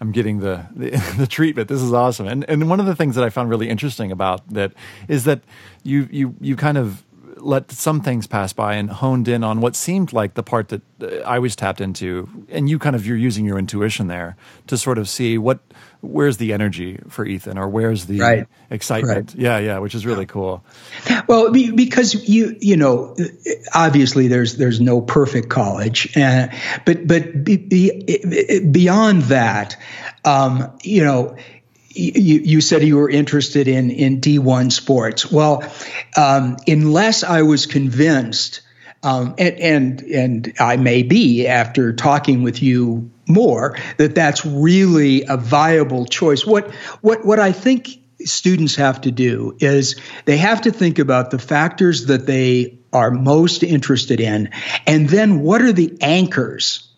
[0.00, 1.68] I'm getting the, the, the treatment.
[1.68, 2.26] This is awesome.
[2.26, 4.72] And and one of the things that I found really interesting about that
[5.08, 5.42] is that
[5.82, 7.02] you you you kind of
[7.36, 10.82] let some things pass by and honed in on what seemed like the part that
[11.24, 14.98] I was tapped into, and you kind of you're using your intuition there to sort
[14.98, 15.60] of see what
[16.00, 18.46] where's the energy for Ethan or where's the right.
[18.70, 19.30] excitement.
[19.30, 19.40] Right.
[19.40, 20.64] Yeah, yeah, which is really cool.
[21.28, 23.16] Well, because you you know
[23.74, 26.48] obviously there's there's no perfect college, uh,
[26.84, 29.76] but but be, be, beyond that,
[30.24, 31.36] um, you know
[31.94, 35.30] you, you, said you were interested in in D1 sports.
[35.30, 35.62] Well,
[36.16, 38.62] um, unless I was convinced,
[39.02, 45.24] um, and, and and I may be after talking with you more that that's really
[45.28, 46.46] a viable choice.
[46.46, 46.70] What
[47.00, 51.38] what what I think students have to do is they have to think about the
[51.38, 54.50] factors that they are most interested in,
[54.86, 56.88] and then what are the anchors.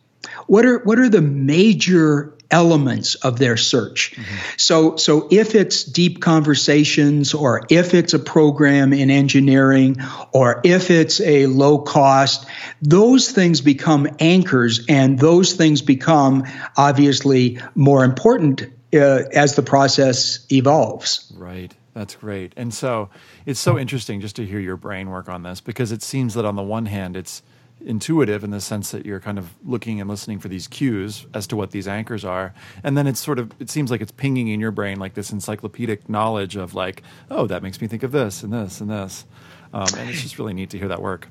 [0.46, 4.12] What are what are the major elements of their search.
[4.12, 4.36] Mm-hmm.
[4.56, 9.96] So, so if it's deep conversations, or if it's a program in engineering,
[10.32, 12.46] or if it's a low cost,
[12.82, 16.44] those things become anchors, and those things become
[16.76, 18.62] obviously more important
[18.94, 21.32] uh, as the process evolves.
[21.36, 21.74] Right.
[21.94, 22.52] That's great.
[22.56, 23.08] And so
[23.46, 26.44] it's so interesting just to hear your brain work on this because it seems that
[26.44, 27.42] on the one hand, it's
[27.84, 31.46] intuitive in the sense that you're kind of looking and listening for these cues as
[31.48, 32.54] to what these anchors are.
[32.82, 35.30] And then it's sort of it seems like it's pinging in your brain like this
[35.30, 39.24] encyclopedic knowledge of like oh that makes me think of this and this and this.
[39.72, 41.28] Um, and it's just really neat to hear that work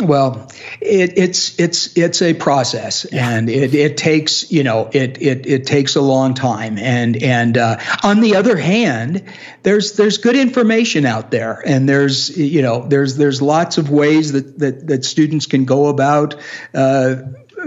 [0.00, 0.50] well,
[0.80, 5.66] it, it's it's it's a process, and it, it takes you know it, it it
[5.66, 6.78] takes a long time.
[6.78, 9.24] And and uh, on the other hand,
[9.62, 14.32] there's there's good information out there, and there's you know there's there's lots of ways
[14.32, 16.36] that that, that students can go about
[16.74, 17.16] uh,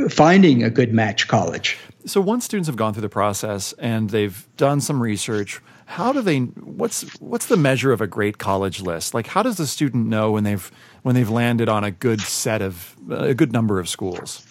[0.10, 1.78] finding a good match college.
[2.06, 5.62] So once students have gone through the process and they've done some research,
[5.92, 9.14] how do they what's what's the measure of a great college list?
[9.14, 10.72] Like how does the student know when they've
[11.04, 14.48] when they've landed on a good set of a good number of schools?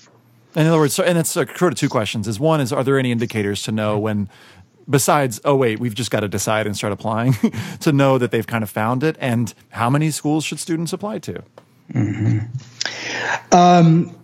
[0.55, 2.29] In other words, so, and it's a sort of two questions.
[2.29, 4.29] Is one is are there any indicators to know when
[4.89, 7.35] besides oh wait we've just got to decide and start applying
[7.81, 11.21] to know that they've kind of found it and how many schools should students apply
[11.21, 11.43] to?
[11.95, 13.55] Mm-hmm.
[13.55, 14.15] Um,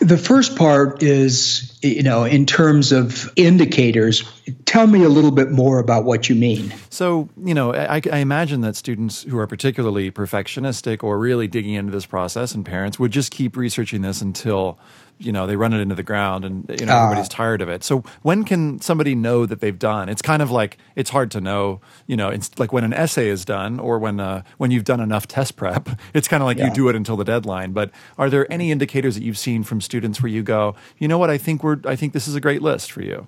[0.00, 4.24] the first part is, you know, in terms of indicators,
[4.64, 6.72] tell me a little bit more about what you mean.
[6.90, 11.74] So, you know, I, I, imagine that students who are particularly perfectionistic or really digging
[11.74, 14.78] into this process and parents would just keep researching this until
[15.18, 17.68] you know they run it into the ground and you know uh, everybody's tired of
[17.68, 17.84] it.
[17.84, 20.08] So when can somebody know that they've done?
[20.08, 23.28] It's kind of like it's hard to know you know it's like when an essay
[23.28, 26.58] is done or when uh, when you've done enough test prep it's kind of like
[26.58, 26.68] yeah.
[26.68, 27.72] you do it until the deadline.
[27.72, 31.18] But are there any indicators that you've seen from students where you go you know
[31.18, 31.30] what?
[31.30, 33.26] I think we're i think this is a great list for you.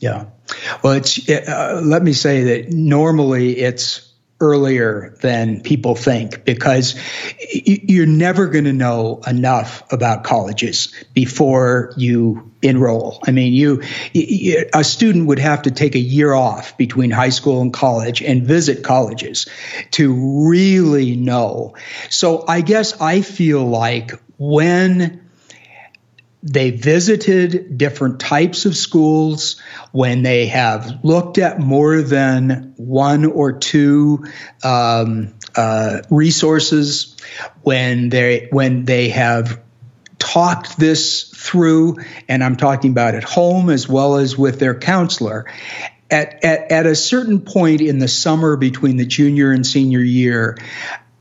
[0.00, 0.26] Yeah.
[0.82, 4.07] Well it's uh, let me say that normally it's
[4.40, 6.94] earlier than people think because
[7.50, 13.20] you're never going to know enough about colleges before you enroll.
[13.26, 13.82] I mean, you,
[14.72, 18.46] a student would have to take a year off between high school and college and
[18.46, 19.46] visit colleges
[19.92, 21.74] to really know.
[22.08, 25.27] So I guess I feel like when
[26.50, 29.60] they visited different types of schools.
[29.92, 34.24] When they have looked at more than one or two
[34.64, 37.16] um, uh, resources
[37.62, 39.60] when they when they have
[40.18, 41.96] talked this through
[42.28, 45.46] and i'm talking about at home as well as with their counselor
[46.10, 50.56] at, at, at a certain point in the summer between the junior and senior year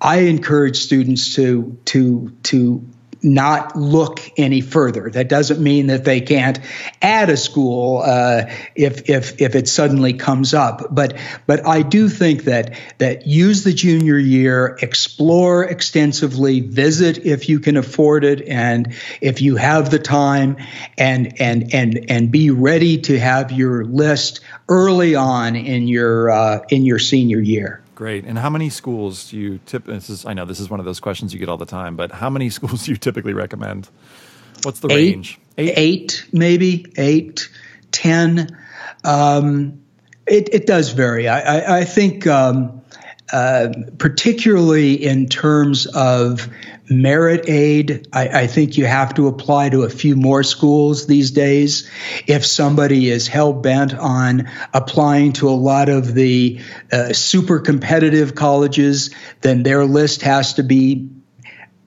[0.01, 2.87] i encourage students to to to
[3.27, 5.09] not look any further.
[5.09, 6.59] That doesn't mean that they can't
[7.01, 10.87] add a school uh, if if if it suddenly comes up.
[10.89, 17.49] But but I do think that that use the junior year, explore extensively, visit if
[17.49, 20.57] you can afford it, and if you have the time,
[20.97, 26.65] and and and and be ready to have your list early on in your uh,
[26.69, 27.81] in your senior year.
[27.97, 28.25] Great.
[28.25, 29.85] And how many schools do you tip?
[29.85, 31.95] This is I know this is one of those questions you get all the time,
[31.95, 33.89] but how many schools do you typically recommend?
[34.61, 35.39] What's the eight, range?
[35.57, 35.73] Eight?
[35.75, 37.49] eight, maybe eight,
[37.91, 38.55] ten.
[39.03, 39.81] Um,
[40.27, 41.27] it, it does vary.
[41.27, 42.76] I, I, I think, um,
[43.31, 46.47] uh, particularly in terms of
[46.89, 51.31] merit aid, I, I, think you have to apply to a few more schools these
[51.31, 51.89] days.
[52.27, 56.61] If somebody is hell bent on applying to a lot of the
[56.93, 61.09] uh, super competitive colleges, then their list has to be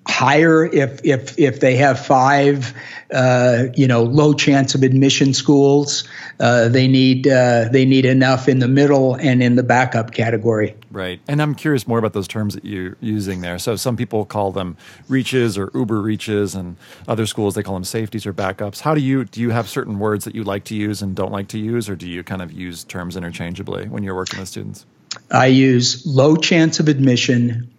[0.06, 2.74] higher if if if they have five
[3.12, 6.08] uh, you know low chance of admission schools
[6.40, 10.74] uh, they need uh, they need enough in the middle and in the backup category
[10.90, 11.20] right.
[11.28, 13.58] And i'm curious more about those terms that you're using there.
[13.58, 14.76] So some people call them
[15.08, 16.76] reaches or uber reaches and
[17.08, 18.80] other schools they call them safeties or backups.
[18.80, 21.32] How do you do you have certain words that you like to use and don't
[21.32, 24.48] like to use or do you kind of use terms interchangeably when you're working with
[24.48, 24.86] students?
[25.30, 27.70] I use low chance of admission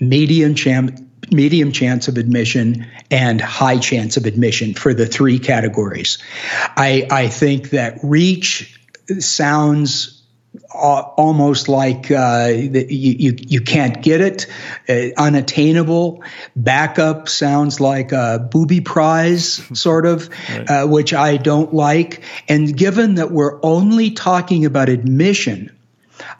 [0.00, 1.00] medium chance
[1.30, 6.18] medium chance of admission and high chance of admission for the three categories.
[6.76, 8.78] I, I think that reach
[9.18, 10.15] sounds
[10.72, 14.46] almost like uh, you, you, you can't get it,
[14.88, 16.22] uh, unattainable.
[16.54, 20.70] Backup sounds like a booby prize, sort of, right.
[20.70, 22.22] uh, which I don't like.
[22.48, 25.72] And given that we're only talking about admission,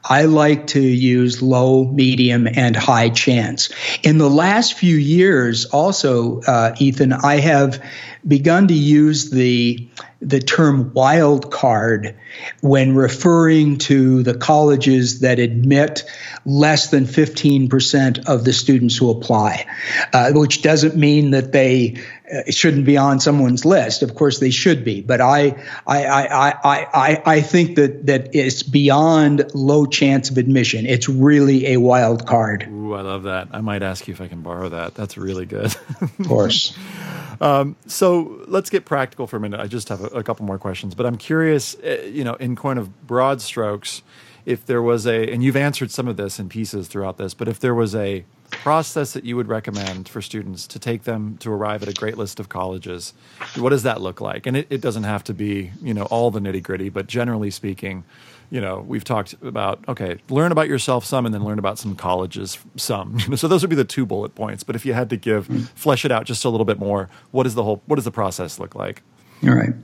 [0.05, 3.71] I like to use low, medium, and high chance.
[4.03, 7.83] In the last few years, also, uh, Ethan, I have
[8.27, 9.89] begun to use the
[10.21, 12.17] the term wild card
[12.61, 16.05] when referring to the colleges that admit
[16.45, 19.67] less than 15% of the students who apply,
[20.13, 21.99] uh, which doesn't mean that they
[22.33, 24.03] uh, shouldn't be on someone's list.
[24.03, 25.03] Of course, they should be.
[25.03, 30.39] But I, I, I, I, I, I think that, that it's beyond low chance of
[30.39, 30.87] admission.
[30.87, 32.69] It's really a wild card.
[32.69, 33.49] Ooh, I love that.
[33.53, 34.95] I might ask you if I can borrow that.
[34.95, 35.75] That's really good.
[36.01, 36.77] of course.
[37.39, 39.61] Um, so let's get practical for a minute.
[39.61, 42.57] I just have a, a couple more questions, but I'm curious, uh, you know, in
[42.57, 44.03] kind of broad strokes,
[44.47, 47.49] if there was a, and you've answered some of this in pieces throughout this, but
[47.49, 51.51] if there was a process that you would recommend for students to take them to
[51.51, 53.15] arrive at a great list of colleges,
[53.57, 54.47] what does that look like?
[54.47, 57.51] And it, it doesn't have to be, you know, all the nitty gritty, but generally
[57.51, 58.05] speaking,
[58.51, 61.97] you know, we've talked about okay, learn about yourself some, and then learn about some
[61.97, 63.19] colleges some.
[63.37, 64.63] so those would be the two bullet points.
[64.63, 65.65] But if you had to give, mm-hmm.
[65.75, 67.83] flesh it out just a little bit more, what is the whole?
[67.87, 69.03] What does the process look like?
[69.45, 69.75] All right.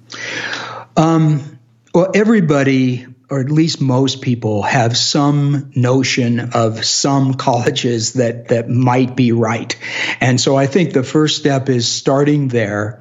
[0.97, 1.59] Um,
[1.95, 8.69] well, everybody or at least most people have some notion of some colleges that that
[8.69, 9.75] might be right.
[10.21, 12.99] And so I think the first step is starting there.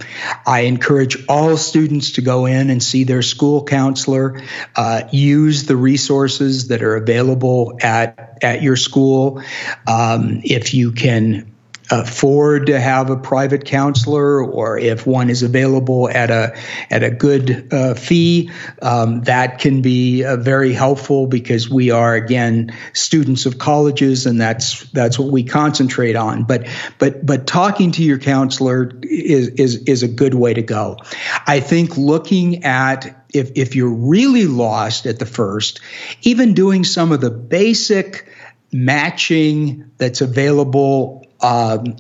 [0.48, 4.42] I encourage all students to go in and see their school counselor,
[4.74, 9.44] uh, use the resources that are available at at your school.
[9.86, 11.51] Um, if you can
[11.92, 16.58] afford to have a private counselor or if one is available at a
[16.90, 18.50] at a good uh, fee
[18.82, 24.40] um, that can be uh, very helpful because we are again students of colleges and
[24.40, 26.44] that's that's what we concentrate on.
[26.44, 26.68] But
[26.98, 30.98] but but talking to your counselor is is is a good way to go.
[31.46, 35.82] I think looking at if if you're really lost at the first
[36.22, 38.28] even doing some of the basic
[38.72, 41.98] matching that's available um,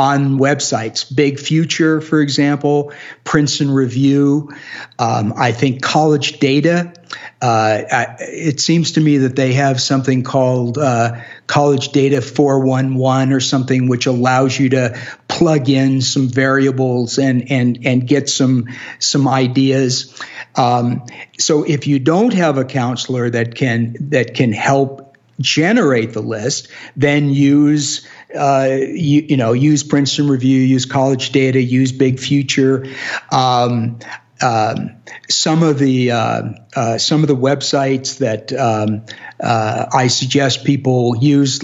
[0.00, 1.14] on websites.
[1.14, 4.50] Big Future, for example, Princeton Review.
[4.98, 6.94] Um, I think College Data.
[7.42, 7.82] Uh,
[8.18, 13.88] it seems to me that they have something called uh, College Data 411 or something,
[13.88, 18.68] which allows you to plug in some variables and and and get some
[19.00, 20.18] some ideas.
[20.56, 21.04] Um,
[21.38, 25.10] so if you don't have a counselor that can that can help
[25.40, 31.60] generate the list, then use uh, you, you, know, use Princeton Review, use College Data,
[31.60, 32.86] use Big Future.
[33.30, 33.98] Um,
[34.42, 34.96] um,
[35.28, 36.42] some of the uh,
[36.74, 39.04] uh, some of the websites that um,
[39.38, 41.60] uh, I suggest people use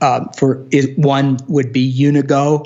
[0.00, 2.64] uh, for it, one would be Unigo.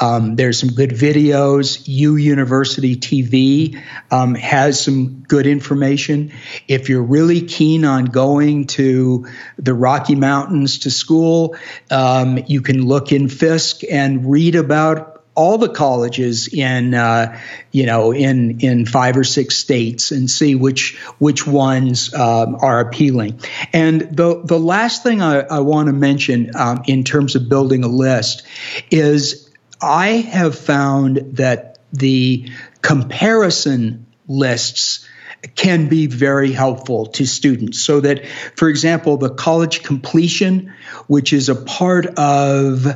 [0.00, 1.82] Um, there's some good videos.
[1.86, 6.32] U University TV um, has some good information.
[6.68, 9.26] If you're really keen on going to
[9.58, 11.56] the Rocky Mountains to school,
[11.90, 17.38] um, you can look in Fiske and read about all the colleges in uh,
[17.70, 22.80] you know in in five or six states and see which which ones um, are
[22.80, 23.40] appealing.
[23.72, 27.84] And the the last thing I, I want to mention um, in terms of building
[27.84, 28.44] a list
[28.90, 29.50] is
[29.80, 32.48] I have found that the
[32.82, 35.08] comparison lists
[35.56, 37.80] can be very helpful to students.
[37.80, 38.26] So that,
[38.56, 40.72] for example, the college completion,
[41.08, 42.86] which is a part of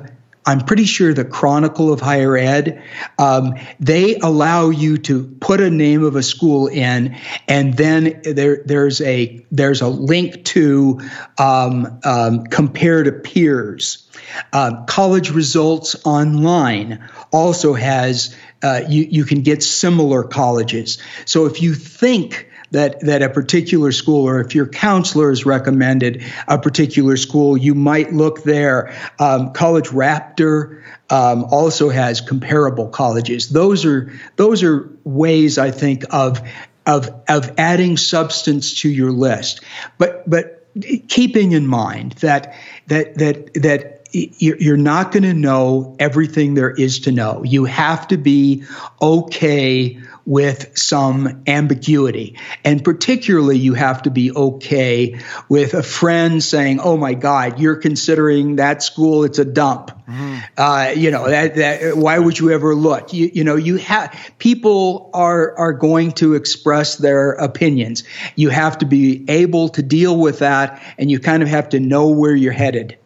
[0.47, 2.82] I'm pretty sure the Chronicle of Higher Ed,
[3.18, 7.16] um, they allow you to put a name of a school in,
[7.48, 11.01] and then there, there's a there's a link to
[11.36, 14.09] um, um, compare to peers.
[14.52, 20.98] Uh, college results online also has uh, you you can get similar colleges.
[21.24, 26.24] So if you think that that a particular school or if your counselor has recommended
[26.48, 28.94] a particular school you might look there.
[29.18, 33.48] Um, college raptor um, also has comparable colleges.
[33.48, 36.40] Those are those are ways i think of
[36.86, 39.62] of of adding substance to your list.
[39.98, 40.68] But but
[41.09, 42.55] keeping in mind that
[42.86, 47.43] that that that you're not going to know everything there is to know.
[47.43, 48.64] You have to be
[49.02, 52.36] okay with some ambiguity.
[52.65, 57.77] And particularly, you have to be okay with a friend saying, Oh my God, you're
[57.77, 59.93] considering that school, it's a dump.
[60.09, 60.39] Mm-hmm.
[60.57, 63.12] Uh, you know, that, that, why would you ever look?
[63.12, 68.03] You, you know, you have people are, are going to express their opinions.
[68.35, 71.81] You have to be able to deal with that, and you kind of have to
[71.81, 72.98] know where you're headed.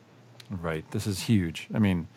[0.51, 0.91] Right.
[0.91, 1.69] This is huge.
[1.73, 2.09] I mean,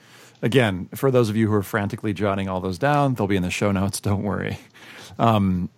[0.42, 3.44] again, for those of you who are frantically jotting all those down, they'll be in
[3.44, 4.00] the show notes.
[4.02, 4.60] Don't worry.
[5.20, 5.70] Um,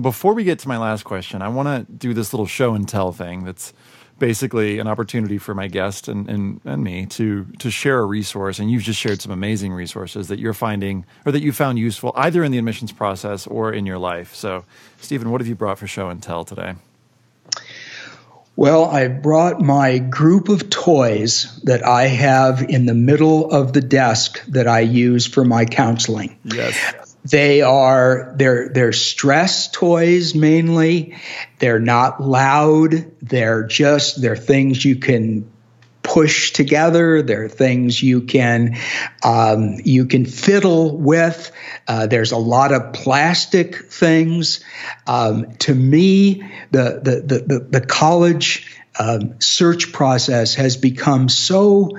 [0.00, 2.88] before we get to my last question, I want to do this little show and
[2.88, 3.74] tell thing that's
[4.18, 8.60] basically an opportunity for my guest and, and, and me to to share a resource
[8.60, 12.12] and you've just shared some amazing resources that you're finding or that you found useful
[12.14, 14.64] either in the admissions process or in your life so
[15.00, 16.74] Steven what have you brought for show and tell today
[18.54, 23.80] well, I brought my group of toys that I have in the middle of the
[23.80, 26.38] desk that I use for my counseling.
[26.44, 26.76] Yes.
[27.24, 31.16] They are they're they're stress toys mainly.
[31.60, 33.12] They're not loud.
[33.22, 35.48] They're just they're things you can
[36.02, 37.22] push together.
[37.22, 38.76] There are things you can
[39.22, 41.52] um, you can fiddle with.
[41.86, 44.64] Uh, there's a lot of plastic things.
[45.06, 51.90] Um, to me, the the the, the, college um, search process has become so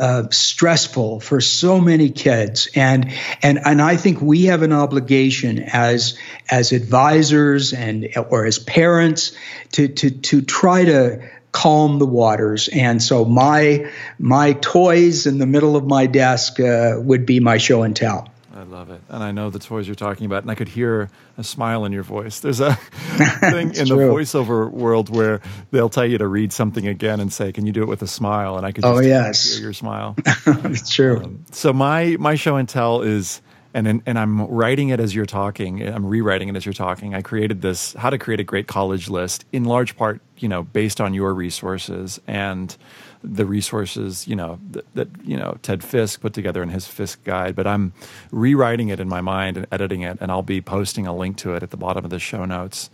[0.00, 3.12] uh, stressful for so many kids, and
[3.42, 6.18] and and I think we have an obligation as
[6.50, 9.32] as advisors and or as parents
[9.72, 12.68] to to to try to calm the waters.
[12.68, 17.58] And so my my toys in the middle of my desk uh, would be my
[17.58, 18.29] show and tell.
[18.60, 19.00] I love it.
[19.08, 21.08] And I know the toys you're talking about, and I could hear
[21.38, 22.40] a smile in your voice.
[22.40, 22.74] There's a
[23.40, 23.96] thing in true.
[23.96, 27.72] the voiceover world where they'll tell you to read something again and say, Can you
[27.72, 28.58] do it with a smile?
[28.58, 29.54] And I could oh, yes.
[29.54, 30.14] hear your smile.
[30.26, 31.22] it's true.
[31.24, 33.40] Um, so my my show and tell is
[33.72, 35.82] and and I'm writing it as you're talking.
[35.86, 37.14] I'm rewriting it as you're talking.
[37.14, 40.64] I created this how to create a great college list in large part, you know,
[40.64, 42.76] based on your resources and
[43.22, 47.22] the resources, you know, that, that, you know Ted Fiske put together in his Fiske
[47.24, 47.54] guide.
[47.54, 47.92] But I'm
[48.30, 51.54] rewriting it in my mind and editing it, and I'll be posting a link to
[51.54, 52.90] it at the bottom of the show notes.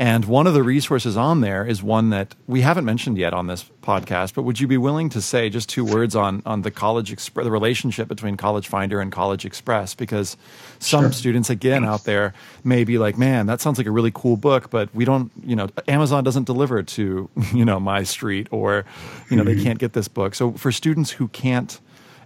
[0.00, 3.48] And one of the resources on there is one that we haven't mentioned yet on
[3.48, 4.32] this podcast.
[4.32, 7.44] But would you be willing to say just two words on on the college express,
[7.44, 9.94] the relationship between College Finder and College Express?
[9.94, 10.38] Because
[10.78, 11.12] some sure.
[11.12, 12.32] students, again, out there
[12.64, 15.54] may be like, "Man, that sounds like a really cool book," but we don't, you
[15.54, 18.86] know, Amazon doesn't deliver to you know my street, or
[19.28, 19.58] you know, mm-hmm.
[19.58, 20.34] they can't get this book.
[20.34, 21.78] So for students who can't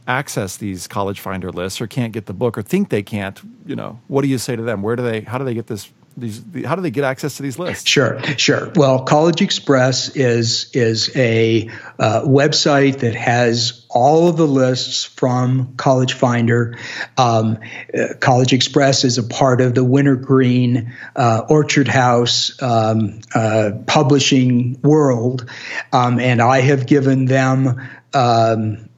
[0.07, 3.75] access these college finder lists or can't get the book or think they can't you
[3.75, 5.91] know what do you say to them where do they how do they get this
[6.17, 7.89] these how do they get access to these lists?
[7.89, 8.71] Sure sure.
[8.77, 11.69] Well college express is is a
[11.99, 16.79] uh, website that has all of the lists from college finder.
[17.17, 17.59] Um,
[17.97, 24.81] uh, college express is a part of the wintergreen uh, orchard house um, uh, publishing
[24.83, 25.51] world.
[25.93, 27.81] Um, and i have given them
[28.13, 28.89] um,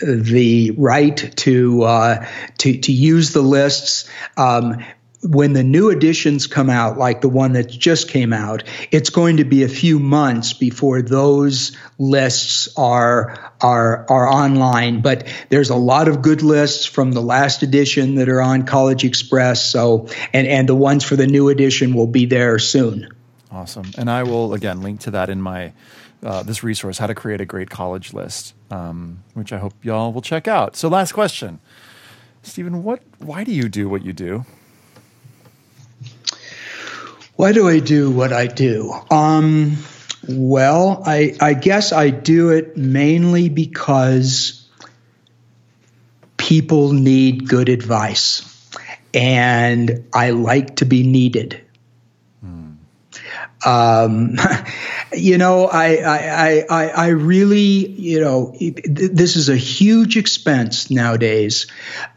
[0.00, 2.26] the right to uh,
[2.58, 4.08] to to use the lists.
[4.36, 4.84] Um,
[5.22, 9.38] when the new editions come out, like the one that just came out, it's going
[9.38, 15.00] to be a few months before those lists are are are online.
[15.00, 19.04] But there's a lot of good lists from the last edition that are on College
[19.04, 19.64] Express.
[19.64, 23.08] So and and the ones for the new edition will be there soon.
[23.50, 25.72] Awesome, and I will again link to that in my
[26.22, 30.12] uh, this resource, how to create a great college list, um, which I hope y'all
[30.12, 30.76] will check out.
[30.76, 31.60] So, last question
[32.42, 33.02] Steven, what?
[33.18, 34.44] Why do you do what you do?
[37.38, 38.92] Why do I do what I do?
[39.12, 39.76] Um,
[40.28, 44.68] well, I, I guess I do it mainly because
[46.36, 48.42] people need good advice,
[49.14, 51.64] and I like to be needed.
[53.64, 54.36] Um,
[55.12, 61.68] you know, I, I, I, I really, you know, this is a huge expense nowadays.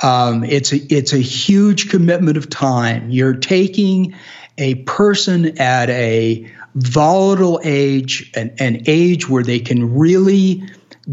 [0.02, 3.12] Um, it's a, it's a huge commitment of time.
[3.12, 4.16] You're taking
[4.62, 10.64] a person at a volatile age, an, an age where they can really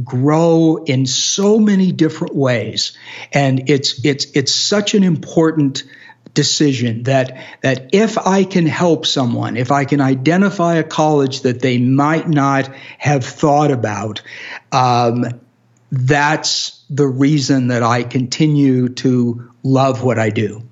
[0.05, 2.97] grow in so many different ways,
[3.33, 5.83] and it's it's it's such an important
[6.35, 11.61] decision that that if I can help someone, if I can identify a college that
[11.61, 14.21] they might not have thought about,
[14.73, 15.25] um,
[15.91, 20.68] that's the reason that I continue to love what I do.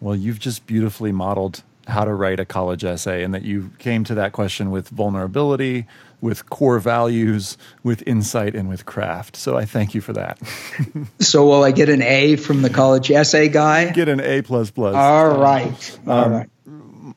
[0.00, 4.04] Well, you've just beautifully modeled how to write a college essay and that you came
[4.04, 5.86] to that question with vulnerability,
[6.20, 9.36] with core values, with insight, and with craft.
[9.36, 10.38] So I thank you for that.
[11.18, 13.90] so will I get an A from the college essay guy?
[13.90, 14.94] Get an A plus plus.
[14.94, 15.98] All right.
[16.06, 16.48] All um, right.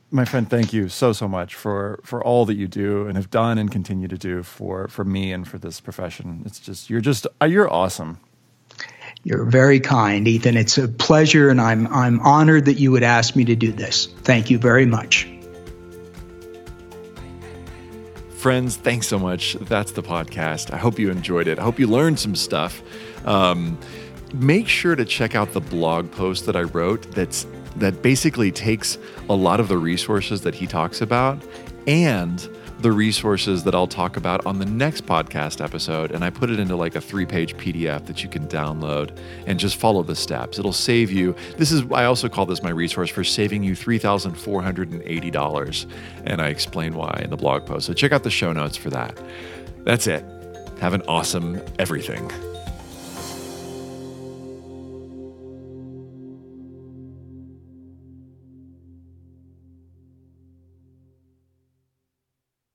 [0.10, 3.32] My friend, thank you so so much for for all that you do and have
[3.32, 6.44] done and continue to do for for me and for this profession.
[6.46, 8.20] It's just you're just you're awesome.
[9.26, 10.58] You're very kind, Ethan.
[10.58, 14.08] It's a pleasure, and I'm I'm honored that you would ask me to do this.
[14.24, 15.30] Thank you very much.
[18.36, 19.54] Friends, thanks so much.
[19.54, 20.74] That's the podcast.
[20.74, 21.58] I hope you enjoyed it.
[21.58, 22.82] I hope you learned some stuff.
[23.24, 23.78] Um,
[24.34, 27.48] make sure to check out the blog post that I wrote that's
[27.78, 28.98] that basically takes
[29.30, 31.42] a lot of the resources that he talks about
[31.88, 32.50] and
[32.84, 36.12] the resources that I'll talk about on the next podcast episode.
[36.12, 39.58] And I put it into like a three page PDF that you can download and
[39.58, 40.60] just follow the steps.
[40.60, 41.36] It'll save you.
[41.58, 45.86] This is, I also call this my resource for saving you $3,480.
[46.26, 47.88] And I explain why in the blog post.
[47.88, 49.18] So check out the show notes for that.
[49.86, 50.26] That's it.
[50.80, 52.30] Have an awesome everything.